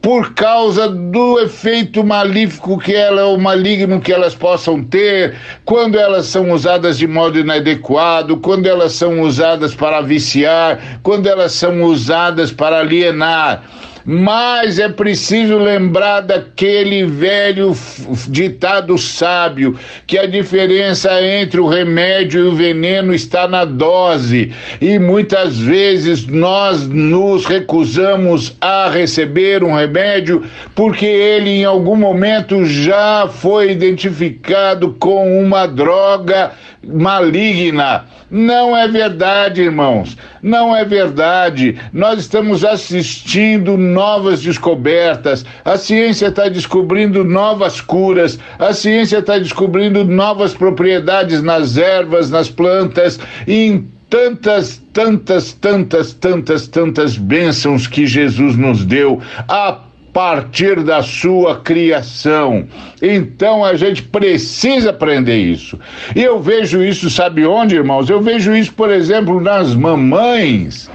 por 0.06 0.36
causa 0.36 0.88
do 0.88 1.40
efeito 1.40 2.04
malífico 2.04 2.78
que 2.78 2.94
ela, 2.94 3.26
o 3.26 3.40
maligno 3.42 4.00
que 4.00 4.14
elas 4.14 4.36
possam 4.36 4.84
ter, 4.84 5.36
quando 5.66 5.98
elas 5.98 6.28
são 6.28 6.52
usadas 6.52 7.00
de 7.00 7.08
modo 7.08 7.40
inadequado, 7.40 8.38
quando 8.38 8.68
elas 8.68 8.94
são 8.94 9.22
usadas 9.22 9.74
para 9.74 10.02
viciar, 10.02 11.00
quando 11.02 11.26
elas 11.26 11.54
são 11.54 11.82
usadas 11.82 12.52
para 12.52 12.82
alienar 12.82 13.64
mas 14.06 14.78
é 14.78 14.88
preciso 14.88 15.58
lembrar 15.58 16.22
daquele 16.22 17.06
velho 17.06 17.76
ditado 18.28 18.98
sábio 19.00 19.78
que 20.06 20.18
a 20.18 20.28
diferença 20.28 21.10
entre 21.24 21.60
o 21.60 21.68
remédio 21.68 22.46
e 22.46 22.48
o 22.50 22.56
veneno 22.56 23.14
está 23.16 23.48
na 23.48 23.66
dose 23.66 24.54
e 24.80 25.00
muitas 25.00 25.58
vezes 25.58 26.28
nós 26.28 26.88
nos 26.88 27.46
recusamos 27.46 28.56
a 28.62 28.90
receber 28.90 29.64
um 29.64 29.74
remédio 29.74 30.44
porque 30.76 31.06
ele 31.06 31.50
em 31.50 31.66
algum 31.66 31.96
momento 31.96 32.64
já 32.64 33.28
foi 33.28 33.72
identificado 33.72 34.96
com 35.00 35.42
uma 35.42 35.66
droga 35.66 36.52
maligna. 36.84 38.06
Não 38.30 38.76
é 38.76 38.88
verdade, 38.88 39.62
irmãos. 39.62 40.18
Não 40.42 40.76
é 40.76 40.84
verdade. 40.84 41.80
Nós 41.94 42.20
estamos 42.20 42.66
assistindo 42.66 43.78
novas 43.96 44.42
descobertas. 44.42 45.46
A 45.64 45.78
ciência 45.78 46.28
está 46.28 46.50
descobrindo 46.50 47.24
novas 47.24 47.80
curas. 47.80 48.38
A 48.60 48.74
ciência 48.74 49.20
está 49.20 49.38
descobrindo 49.38 50.04
novas 50.04 50.54
propriedades 50.54 51.42
nas 51.42 51.78
ervas, 51.78 52.30
nas 52.30 52.50
plantas 52.50 53.18
e 53.48 53.68
em 53.68 53.88
tantas, 54.10 54.84
tantas, 54.92 55.54
tantas, 55.54 56.14
tantas, 56.14 56.68
tantas 56.68 57.18
bênçãos 57.18 57.88
que 57.88 58.06
Jesus 58.06 58.58
nos 58.58 58.84
deu. 58.84 59.22
A 59.48 59.80
partir 60.12 60.82
da 60.82 61.02
sua 61.02 61.60
criação. 61.60 62.68
Então 63.02 63.66
a 63.66 63.76
gente 63.76 64.02
precisa 64.02 64.92
aprender 64.92 65.38
isso. 65.38 65.78
E 66.16 66.24
eu 66.24 66.40
vejo 66.40 66.82
isso, 66.82 67.10
sabe 67.10 67.46
onde, 67.46 67.76
irmãos? 67.76 68.10
Eu 68.10 68.22
vejo 68.22 68.56
isso, 68.56 68.74
por 68.74 68.90
exemplo, 68.90 69.42
nas 69.42 69.76
mamães 69.76 70.90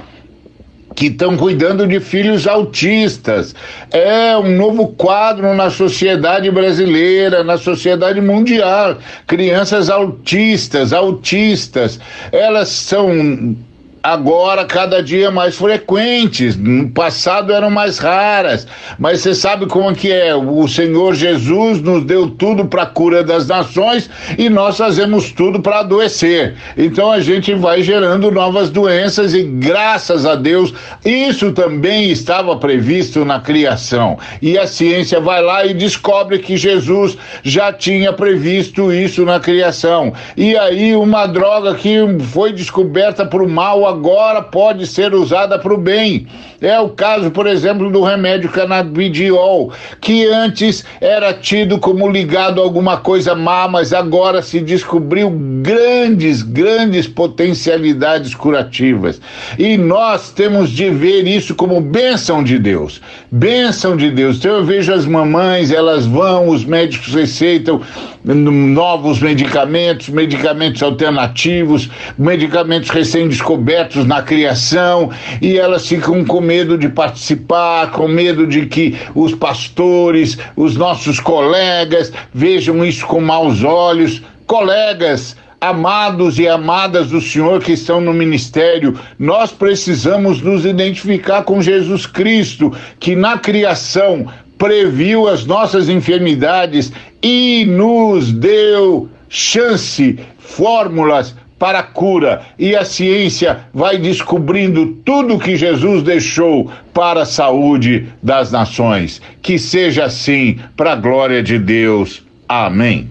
que 0.95 1.07
estão 1.07 1.37
cuidando 1.37 1.87
de 1.87 1.99
filhos 1.99 2.47
autistas. 2.47 3.55
É 3.91 4.35
um 4.37 4.55
novo 4.55 4.89
quadro 4.89 5.53
na 5.53 5.69
sociedade 5.69 6.49
brasileira, 6.51 7.43
na 7.43 7.57
sociedade 7.57 8.19
mundial. 8.21 8.97
Crianças 9.27 9.89
autistas, 9.89 10.93
autistas, 10.93 11.99
elas 12.31 12.69
são 12.69 13.55
agora 14.03 14.65
cada 14.65 15.01
dia 15.01 15.29
mais 15.29 15.55
frequentes. 15.55 16.57
No 16.57 16.89
passado 16.89 17.53
eram 17.53 17.69
mais 17.69 17.97
raras, 17.99 18.67
mas 18.97 19.21
você 19.21 19.35
sabe 19.35 19.67
como 19.67 19.95
que 19.95 20.11
é? 20.11 20.33
O 20.35 20.67
Senhor 20.67 21.13
Jesus 21.13 21.81
nos 21.81 22.03
deu 22.03 22.29
tudo 22.29 22.65
para 22.65 22.83
a 22.83 22.85
cura 22.85 23.23
das 23.23 23.47
nações 23.47 24.09
e 24.37 24.49
nós 24.49 24.77
fazemos 24.77 25.31
tudo 25.31 25.61
para 25.61 25.79
adoecer. 25.79 26.55
Então 26.77 27.11
a 27.11 27.19
gente 27.19 27.53
vai 27.53 27.81
gerando 27.83 28.31
novas 28.31 28.69
doenças 28.69 29.33
e 29.33 29.43
graças 29.43 30.25
a 30.25 30.35
Deus 30.35 30.73
isso 31.05 31.51
também 31.51 32.09
estava 32.09 32.55
previsto 32.55 33.23
na 33.23 33.39
criação. 33.39 34.17
E 34.41 34.57
a 34.57 34.65
ciência 34.65 35.19
vai 35.19 35.41
lá 35.41 35.65
e 35.65 35.73
descobre 35.73 36.39
que 36.39 36.57
Jesus 36.57 37.17
já 37.43 37.71
tinha 37.71 38.13
previsto 38.13 38.91
isso 38.91 39.23
na 39.25 39.39
criação. 39.39 40.13
E 40.35 40.57
aí 40.57 40.95
uma 40.95 41.27
droga 41.27 41.75
que 41.75 41.97
foi 42.31 42.51
descoberta 42.51 43.29
o 43.41 43.49
mal 43.49 43.90
agora 43.91 44.41
pode 44.41 44.87
ser 44.87 45.13
usada 45.13 45.59
para 45.59 45.73
o 45.73 45.77
bem. 45.77 46.27
É 46.61 46.79
o 46.79 46.89
caso, 46.89 47.31
por 47.31 47.47
exemplo, 47.47 47.89
do 47.89 48.03
remédio 48.03 48.47
canabidiol, 48.49 49.73
que 49.99 50.27
antes 50.27 50.85
era 51.01 51.33
tido 51.33 51.79
como 51.79 52.07
ligado 52.07 52.61
a 52.61 52.63
alguma 52.63 52.97
coisa 52.97 53.33
má, 53.33 53.67
mas 53.67 53.91
agora 53.91 54.43
se 54.43 54.59
descobriu 54.59 55.31
grandes, 55.63 56.43
grandes 56.43 57.07
potencialidades 57.07 58.35
curativas. 58.35 59.19
E 59.57 59.75
nós 59.75 60.29
temos 60.29 60.69
de 60.69 60.91
ver 60.91 61.27
isso 61.27 61.55
como 61.55 61.81
bênção 61.81 62.43
de 62.43 62.59
Deus. 62.59 63.01
Bênção 63.31 63.97
de 63.97 64.11
Deus. 64.11 64.37
Então 64.37 64.57
eu 64.57 64.63
vejo 64.63 64.93
as 64.93 65.07
mamães, 65.07 65.71
elas 65.71 66.05
vão, 66.05 66.49
os 66.49 66.63
médicos 66.63 67.15
receitam 67.15 67.81
novos 68.23 69.19
medicamentos, 69.19 70.09
medicamentos 70.09 70.83
alternativos, 70.83 71.89
medicamentos 72.17 72.89
recém-descobertos 72.89 74.05
na 74.05 74.21
criação, 74.21 75.09
e 75.41 75.57
elas 75.57 75.87
ficam 75.87 76.23
com 76.23 76.39
medo 76.51 76.77
de 76.77 76.89
participar, 76.89 77.91
com 77.91 78.09
medo 78.09 78.45
de 78.45 78.65
que 78.65 78.97
os 79.15 79.33
pastores, 79.33 80.37
os 80.57 80.75
nossos 80.75 81.17
colegas 81.17 82.11
vejam 82.33 82.83
isso 82.83 83.05
com 83.05 83.21
maus 83.21 83.63
olhos. 83.63 84.21
Colegas, 84.45 85.37
amados 85.61 86.39
e 86.39 86.49
amadas 86.49 87.07
do 87.07 87.21
Senhor 87.21 87.61
que 87.61 87.71
estão 87.71 88.01
no 88.01 88.13
ministério, 88.13 88.99
nós 89.17 89.49
precisamos 89.49 90.41
nos 90.41 90.65
identificar 90.65 91.43
com 91.43 91.61
Jesus 91.61 92.05
Cristo, 92.05 92.75
que 92.99 93.15
na 93.15 93.37
criação 93.37 94.27
previu 94.57 95.29
as 95.29 95.45
nossas 95.45 95.87
enfermidades 95.87 96.91
e 97.23 97.63
nos 97.65 98.29
deu 98.33 99.09
chance, 99.29 100.19
fórmulas 100.37 101.33
para 101.61 101.77
a 101.77 101.83
cura. 101.83 102.41
E 102.57 102.75
a 102.75 102.83
ciência 102.83 103.59
vai 103.71 103.99
descobrindo 103.99 104.87
tudo 105.05 105.37
que 105.37 105.55
Jesus 105.55 106.01
deixou 106.01 106.71
para 106.91 107.21
a 107.21 107.25
saúde 107.25 108.07
das 108.23 108.51
nações. 108.51 109.21
Que 109.43 109.59
seja 109.59 110.05
assim, 110.05 110.57
para 110.75 110.93
a 110.93 110.95
glória 110.95 111.43
de 111.43 111.59
Deus. 111.59 112.23
Amém. 112.49 113.07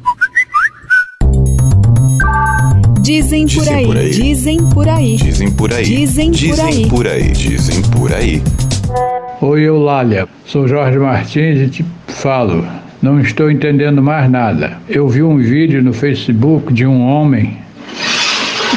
Dizem 3.03 3.47
por 3.47 3.69
aí, 3.69 4.11
dizem 4.11 4.71
por 4.71 4.89
aí, 4.89 5.17
dizem 5.17 5.51
por 5.53 5.73
aí, 5.73 5.85
dizem 5.85 6.33
por 6.33 6.51
aí, 6.51 6.73
dizem 6.73 6.89
por 6.89 7.07
aí, 7.07 7.33
dizem 7.33 7.83
por 7.83 8.13
aí. 8.13 8.43
Oi, 9.41 9.63
Eulália. 9.63 10.29
Sou 10.45 10.67
Jorge 10.67 10.99
Martins 10.99 11.61
e 11.61 11.69
te 11.69 11.85
falo. 12.09 12.67
Não 13.01 13.21
estou 13.21 13.49
entendendo 13.49 14.03
mais 14.03 14.29
nada. 14.29 14.77
Eu 14.89 15.09
vi 15.09 15.23
um 15.23 15.39
vídeo 15.39 15.83
no 15.83 15.93
Facebook 15.93 16.73
de 16.73 16.85
um 16.85 17.01
homem 17.01 17.57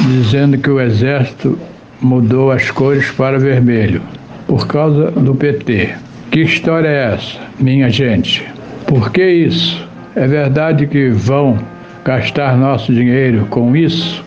dizendo 0.08 0.58
que 0.58 0.70
o 0.70 0.80
exército 0.80 1.58
mudou 2.00 2.50
as 2.50 2.70
cores 2.70 3.10
para 3.10 3.38
vermelho 3.38 4.02
por 4.46 4.66
causa 4.66 5.10
do 5.10 5.34
PT. 5.34 5.94
Que 6.30 6.42
história 6.42 6.88
é 6.88 7.14
essa, 7.14 7.38
minha 7.58 7.88
gente? 7.90 8.46
Por 8.86 9.10
que 9.10 9.24
isso? 9.24 9.86
É 10.14 10.26
verdade 10.26 10.86
que 10.86 11.08
vão 11.08 11.58
gastar 12.04 12.56
nosso 12.56 12.92
dinheiro 12.92 13.46
com 13.46 13.74
isso? 13.74 14.24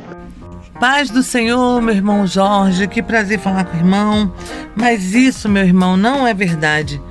Paz 0.79 1.09
do 1.09 1.23
Senhor, 1.23 1.81
meu 1.81 1.95
irmão 1.95 2.27
Jorge, 2.27 2.87
que 2.87 3.01
prazer 3.01 3.39
falar 3.39 3.65
com 3.65 3.75
o 3.75 3.79
irmão. 3.79 4.31
Mas 4.75 5.13
isso, 5.13 5.49
meu 5.49 5.63
irmão, 5.63 5.97
não 5.97 6.27
é 6.27 6.33
verdade. 6.33 7.01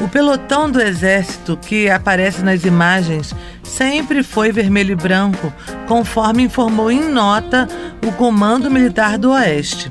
O 0.00 0.08
pelotão 0.08 0.70
do 0.70 0.80
exército 0.80 1.56
que 1.56 1.88
aparece 1.88 2.42
nas 2.42 2.64
imagens 2.64 3.34
sempre 3.72 4.22
foi 4.22 4.52
vermelho 4.52 4.92
e 4.92 4.96
branco, 4.96 5.52
conforme 5.88 6.42
informou 6.42 6.90
em 6.90 7.08
nota 7.10 7.66
o 8.06 8.12
Comando 8.12 8.70
Militar 8.70 9.16
do 9.16 9.30
Oeste. 9.30 9.90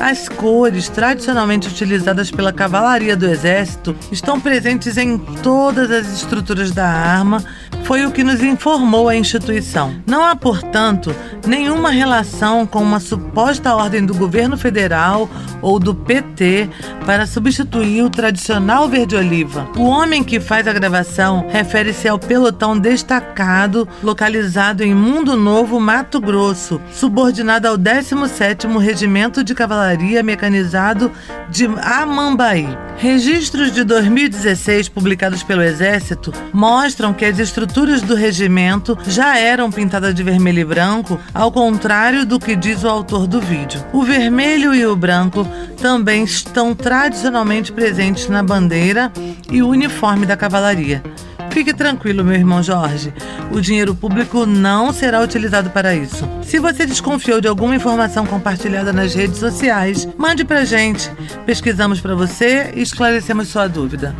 As 0.00 0.28
cores 0.28 0.88
tradicionalmente 0.88 1.68
utilizadas 1.68 2.30
pela 2.30 2.52
cavalaria 2.52 3.16
do 3.16 3.26
exército 3.26 3.94
estão 4.10 4.40
presentes 4.40 4.96
em 4.96 5.18
todas 5.18 5.90
as 5.90 6.12
estruturas 6.12 6.72
da 6.72 6.86
arma, 6.88 7.44
foi 7.90 8.06
o 8.06 8.12
que 8.12 8.22
nos 8.22 8.40
informou 8.40 9.08
a 9.08 9.16
instituição. 9.16 9.92
Não 10.06 10.22
há, 10.22 10.36
portanto, 10.36 11.12
nenhuma 11.44 11.90
relação 11.90 12.64
com 12.64 12.80
uma 12.80 13.00
suposta 13.00 13.74
ordem 13.74 14.06
do 14.06 14.14
governo 14.14 14.56
federal 14.56 15.28
ou 15.60 15.76
do 15.80 15.92
PT 15.92 16.68
para 17.04 17.26
substituir 17.26 18.04
o 18.04 18.08
tradicional 18.08 18.88
verde-oliva. 18.88 19.68
O 19.76 19.86
homem 19.86 20.22
que 20.22 20.38
faz 20.38 20.68
a 20.68 20.72
gravação 20.72 21.48
refere-se 21.48 22.06
ao 22.06 22.16
pelotão 22.16 22.78
destacado 22.78 23.88
localizado 24.04 24.84
em 24.84 24.94
Mundo 24.94 25.36
Novo, 25.36 25.80
Mato 25.80 26.20
Grosso, 26.20 26.80
subordinado 26.92 27.66
ao 27.66 27.76
17º 27.76 28.78
Regimento 28.78 29.42
de 29.42 29.52
Cavalaria 29.52 30.22
Mecanizado 30.22 31.10
de 31.50 31.66
Amambaí. 31.82 32.68
Registros 32.98 33.72
de 33.72 33.82
2016 33.82 34.88
publicados 34.90 35.42
pelo 35.42 35.62
Exército 35.62 36.32
mostram 36.52 37.14
que 37.14 37.24
as 37.24 37.38
estruturas 37.38 37.79
do 37.80 38.14
regimento 38.14 38.96
já 39.06 39.38
eram 39.38 39.70
pintadas 39.70 40.14
de 40.14 40.22
vermelho 40.22 40.60
e 40.60 40.64
branco, 40.64 41.18
ao 41.32 41.50
contrário 41.50 42.26
do 42.26 42.38
que 42.38 42.54
diz 42.54 42.84
o 42.84 42.88
autor 42.88 43.26
do 43.26 43.40
vídeo. 43.40 43.82
O 43.90 44.02
vermelho 44.02 44.74
e 44.74 44.84
o 44.84 44.94
branco 44.94 45.48
também 45.80 46.22
estão 46.22 46.74
tradicionalmente 46.74 47.72
presentes 47.72 48.28
na 48.28 48.42
bandeira 48.42 49.10
e 49.50 49.62
uniforme 49.62 50.26
da 50.26 50.36
cavalaria. 50.36 51.02
Fique 51.50 51.72
tranquilo, 51.72 52.22
meu 52.22 52.34
irmão 52.34 52.62
Jorge. 52.62 53.14
O 53.50 53.62
dinheiro 53.62 53.94
público 53.94 54.44
não 54.44 54.92
será 54.92 55.22
utilizado 55.22 55.70
para 55.70 55.94
isso. 55.94 56.28
Se 56.42 56.58
você 56.58 56.84
desconfiou 56.84 57.40
de 57.40 57.48
alguma 57.48 57.74
informação 57.74 58.26
compartilhada 58.26 58.92
nas 58.92 59.14
redes 59.14 59.38
sociais, 59.38 60.06
mande 60.18 60.44
pra 60.44 60.64
gente. 60.64 61.10
Pesquisamos 61.46 61.98
para 61.98 62.14
você 62.14 62.72
e 62.74 62.82
esclarecemos 62.82 63.48
sua 63.48 63.66
dúvida. 63.66 64.14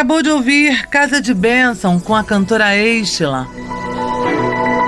Acabou 0.00 0.22
de 0.22 0.30
ouvir 0.30 0.86
Casa 0.86 1.20
de 1.20 1.34
Bênção 1.34 2.00
com 2.00 2.14
a 2.14 2.24
cantora 2.24 2.74
Estela. 2.74 3.46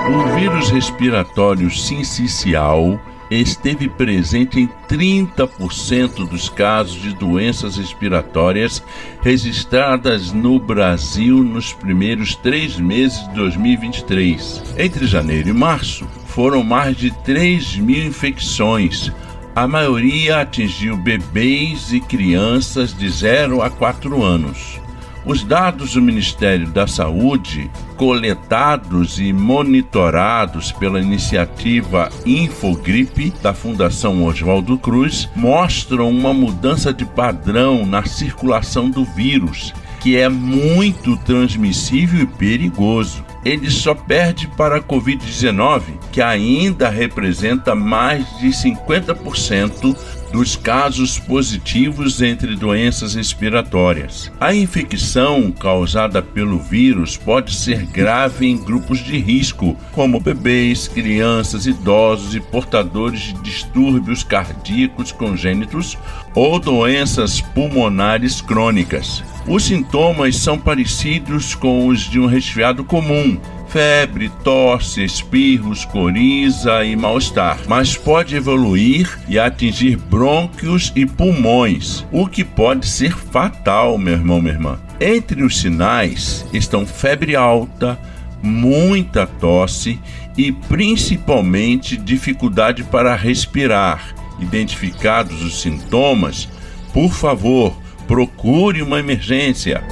O 0.09 0.35
vírus 0.35 0.71
respiratório 0.71 1.69
sincicial 1.69 2.99
esteve 3.29 3.87
presente 3.87 4.59
em 4.59 4.67
30% 4.89 6.27
dos 6.27 6.49
casos 6.49 6.99
de 6.99 7.13
doenças 7.13 7.77
respiratórias 7.77 8.83
registradas 9.21 10.31
no 10.31 10.57
Brasil 10.57 11.43
nos 11.43 11.71
primeiros 11.71 12.35
três 12.35 12.77
meses 12.77 13.19
de 13.27 13.35
2023. 13.35 14.63
Entre 14.79 15.05
janeiro 15.05 15.47
e 15.47 15.53
março, 15.53 16.07
foram 16.25 16.63
mais 16.63 16.97
de 16.97 17.11
3 17.23 17.77
mil 17.77 18.03
infecções, 18.07 19.11
a 19.55 19.67
maioria 19.67 20.41
atingiu 20.41 20.97
bebês 20.97 21.93
e 21.93 21.99
crianças 21.99 22.97
de 22.97 23.07
0 23.07 23.61
a 23.61 23.69
4 23.69 24.23
anos. 24.23 24.81
Os 25.25 25.41
dados 25.41 25.93
do 25.93 26.01
Ministério 26.01 26.67
da 26.67 26.85
Saúde, 26.85 27.71
coletados 27.95 29.19
e 29.19 29.31
monitorados 29.31 30.73
pela 30.73 30.99
iniciativa 30.99 32.09
Infogripe 32.25 33.33
da 33.41 33.53
Fundação 33.53 34.25
Oswaldo 34.25 34.77
Cruz, 34.77 35.29
mostram 35.33 36.09
uma 36.09 36.33
mudança 36.33 36.93
de 36.93 37.05
padrão 37.05 37.85
na 37.85 38.03
circulação 38.03 38.89
do 38.89 39.05
vírus, 39.05 39.73
que 40.01 40.17
é 40.17 40.27
muito 40.27 41.15
transmissível 41.15 42.23
e 42.23 42.27
perigoso. 42.27 43.23
Ele 43.45 43.69
só 43.69 43.95
perde 43.95 44.47
para 44.57 44.77
a 44.77 44.81
Covid-19, 44.81 45.83
que 46.11 46.21
ainda 46.21 46.89
representa 46.89 47.73
mais 47.73 48.25
de 48.39 48.49
50% 48.49 49.95
dos 50.33 50.55
casos 50.55 51.19
positivos 51.19 52.19
entre 52.19 52.55
doenças 52.55 53.13
respiratórias. 53.13 54.31
A 54.41 54.51
infecção 54.51 55.51
causada 55.51 56.23
pelo 56.23 56.57
vírus 56.57 57.15
pode 57.15 57.53
ser 57.53 57.85
grave 57.85 58.47
em 58.47 58.57
grupos 58.57 58.97
de 58.97 59.15
risco, 59.19 59.77
como 59.91 60.19
bebês, 60.19 60.87
crianças, 60.87 61.67
idosos 61.67 62.33
e 62.33 62.39
portadores 62.39 63.21
de 63.21 63.33
distúrbios 63.43 64.23
cardíacos 64.23 65.11
congênitos 65.11 65.95
ou 66.33 66.59
doenças 66.59 67.39
pulmonares 67.39 68.41
crônicas. 68.41 69.23
Os 69.47 69.65
sintomas 69.65 70.37
são 70.37 70.57
parecidos 70.57 71.53
com 71.53 71.85
os 71.85 71.99
de 71.99 72.19
um 72.19 72.25
resfriado 72.25 72.83
comum, 72.83 73.39
febre, 73.73 74.29
tosse, 74.43 75.03
espirros, 75.03 75.83
coriza 75.83 76.85
e 76.85 76.95
mal-estar, 76.95 77.57
mas 77.67 77.97
pode 77.97 78.35
evoluir 78.35 79.19
e 79.27 79.39
atingir 79.39 79.97
brônquios 79.97 80.93
e 80.95 81.07
pulmões, 81.07 82.05
o 82.11 82.27
que 82.27 82.43
pode 82.43 82.85
ser 82.85 83.17
fatal, 83.17 83.97
meu 83.97 84.13
irmão, 84.13 84.39
minha 84.39 84.53
irmã. 84.53 84.79
Entre 85.01 85.41
os 85.41 85.59
sinais 85.59 86.45
estão 86.53 86.85
febre 86.85 87.35
alta, 87.35 87.99
muita 88.43 89.25
tosse 89.25 89.99
e 90.37 90.51
principalmente 90.51 91.97
dificuldade 91.97 92.83
para 92.83 93.15
respirar. 93.15 94.13
Identificados 94.39 95.41
os 95.41 95.63
sintomas, 95.63 96.47
por 96.93 97.11
favor, 97.11 97.75
procure 98.05 98.83
uma 98.83 98.99
emergência. 98.99 99.83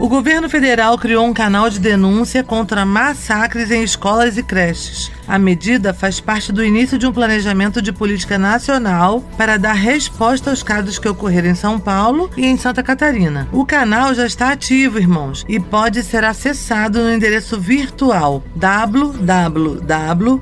O 0.00 0.08
governo 0.08 0.48
federal 0.48 0.96
criou 0.96 1.26
um 1.26 1.34
canal 1.34 1.68
de 1.68 1.78
denúncia 1.78 2.42
contra 2.42 2.86
massacres 2.86 3.70
em 3.70 3.82
escolas 3.82 4.38
e 4.38 4.42
creches. 4.42 5.12
A 5.28 5.38
medida 5.38 5.92
faz 5.92 6.18
parte 6.18 6.50
do 6.50 6.64
início 6.64 6.96
de 6.96 7.06
um 7.06 7.12
planejamento 7.12 7.82
de 7.82 7.92
política 7.92 8.38
nacional 8.38 9.22
para 9.36 9.58
dar 9.58 9.74
resposta 9.74 10.48
aos 10.48 10.62
casos 10.62 10.98
que 10.98 11.06
ocorreram 11.06 11.50
em 11.50 11.54
São 11.54 11.78
Paulo 11.78 12.30
e 12.34 12.46
em 12.46 12.56
Santa 12.56 12.82
Catarina. 12.82 13.46
O 13.52 13.66
canal 13.66 14.14
já 14.14 14.24
está 14.24 14.52
ativo, 14.52 14.98
irmãos, 14.98 15.44
e 15.46 15.60
pode 15.60 16.02
ser 16.02 16.24
acessado 16.24 17.02
no 17.02 17.12
endereço 17.12 17.60
virtual 17.60 18.42
www 18.56 20.40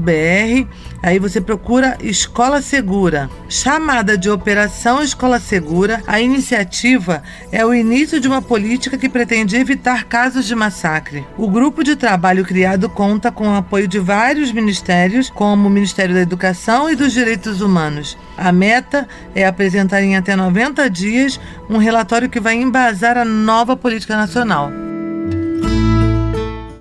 br. 0.00 0.66
Aí 1.02 1.18
você 1.18 1.40
procura 1.40 1.96
Escola 2.00 2.60
Segura. 2.60 3.30
Chamada 3.48 4.16
de 4.16 4.30
Operação 4.30 5.02
Escola 5.02 5.38
Segura, 5.38 6.02
a 6.06 6.20
iniciativa 6.20 7.22
é 7.50 7.64
o 7.64 7.74
início 7.74 8.20
de 8.20 8.28
uma 8.28 8.42
política 8.42 8.98
que 8.98 9.08
pretende 9.08 9.56
evitar 9.56 10.04
casos 10.04 10.46
de 10.46 10.54
massacre. 10.54 11.24
O 11.36 11.48
grupo 11.48 11.82
de 11.82 11.96
trabalho 11.96 12.44
criado 12.44 12.88
conta 12.88 13.30
com 13.30 13.48
o 13.48 13.54
apoio 13.54 13.88
de 13.88 13.98
vários 13.98 14.52
ministérios, 14.52 15.30
como 15.30 15.68
o 15.68 15.70
Ministério 15.70 16.14
da 16.14 16.20
Educação 16.20 16.90
e 16.90 16.96
dos 16.96 17.12
Direitos 17.12 17.60
Humanos. 17.60 18.16
A 18.36 18.52
meta 18.52 19.08
é 19.34 19.46
apresentar 19.46 20.02
em 20.02 20.16
até 20.16 20.34
90 20.34 20.88
dias 20.88 21.40
um 21.68 21.78
relatório 21.78 22.28
que 22.28 22.40
vai 22.40 22.54
embasar 22.54 23.16
a 23.16 23.24
nova 23.24 23.76
política 23.76 24.16
nacional. 24.16 24.81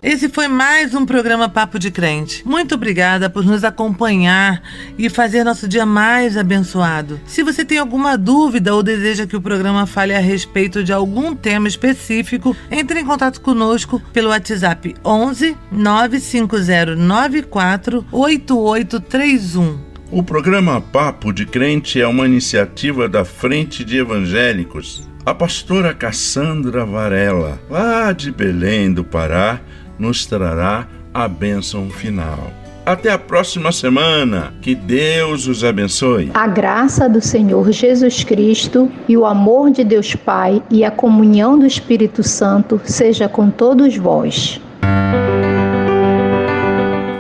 Esse 0.03 0.29
foi 0.29 0.47
mais 0.47 0.95
um 0.95 1.05
programa 1.05 1.47
Papo 1.47 1.77
de 1.77 1.91
Crente. 1.91 2.41
Muito 2.43 2.73
obrigada 2.73 3.29
por 3.29 3.45
nos 3.45 3.63
acompanhar 3.63 4.59
e 4.97 5.11
fazer 5.11 5.43
nosso 5.43 5.67
dia 5.67 5.85
mais 5.85 6.35
abençoado. 6.35 7.19
Se 7.27 7.43
você 7.43 7.63
tem 7.63 7.77
alguma 7.77 8.17
dúvida 8.17 8.73
ou 8.73 8.81
deseja 8.81 9.27
que 9.27 9.35
o 9.35 9.41
programa 9.41 9.85
fale 9.85 10.15
a 10.15 10.19
respeito 10.19 10.83
de 10.83 10.91
algum 10.91 11.35
tema 11.35 11.67
específico, 11.67 12.57
entre 12.71 12.99
em 12.99 13.05
contato 13.05 13.39
conosco 13.41 14.01
pelo 14.11 14.29
WhatsApp 14.29 14.95
11 15.05 15.55
95094 15.71 18.03
8831. 18.11 19.77
O 20.09 20.23
programa 20.23 20.81
Papo 20.81 21.31
de 21.31 21.45
Crente 21.45 22.01
é 22.01 22.07
uma 22.07 22.25
iniciativa 22.25 23.07
da 23.07 23.23
Frente 23.23 23.85
de 23.85 23.97
Evangélicos. 23.97 25.07
A 25.23 25.35
pastora 25.35 25.93
Cassandra 25.93 26.83
Varela, 26.83 27.61
lá 27.69 28.11
de 28.11 28.31
Belém 28.31 28.91
do 28.91 29.03
Pará, 29.03 29.61
nos 30.01 30.25
trará 30.25 30.87
a 31.13 31.27
bênção 31.27 31.87
final. 31.91 32.51
Até 32.83 33.11
a 33.11 33.19
próxima 33.19 33.71
semana. 33.71 34.51
Que 34.59 34.73
Deus 34.73 35.47
os 35.47 35.63
abençoe. 35.63 36.31
A 36.33 36.47
graça 36.47 37.07
do 37.07 37.21
Senhor 37.21 37.71
Jesus 37.71 38.23
Cristo 38.23 38.91
e 39.07 39.15
o 39.15 39.23
amor 39.23 39.69
de 39.69 39.83
Deus 39.83 40.15
Pai 40.15 40.63
e 40.71 40.83
a 40.83 40.89
comunhão 40.89 41.59
do 41.59 41.67
Espírito 41.67 42.23
Santo 42.23 42.81
seja 42.83 43.29
com 43.29 43.51
todos 43.51 43.95
vós. 43.95 44.59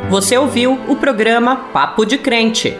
Você 0.09 0.35
ouviu 0.35 0.79
o 0.89 0.95
programa 0.95 1.55
Papo 1.55 2.03
de 2.03 2.17
Crente. 2.17 2.75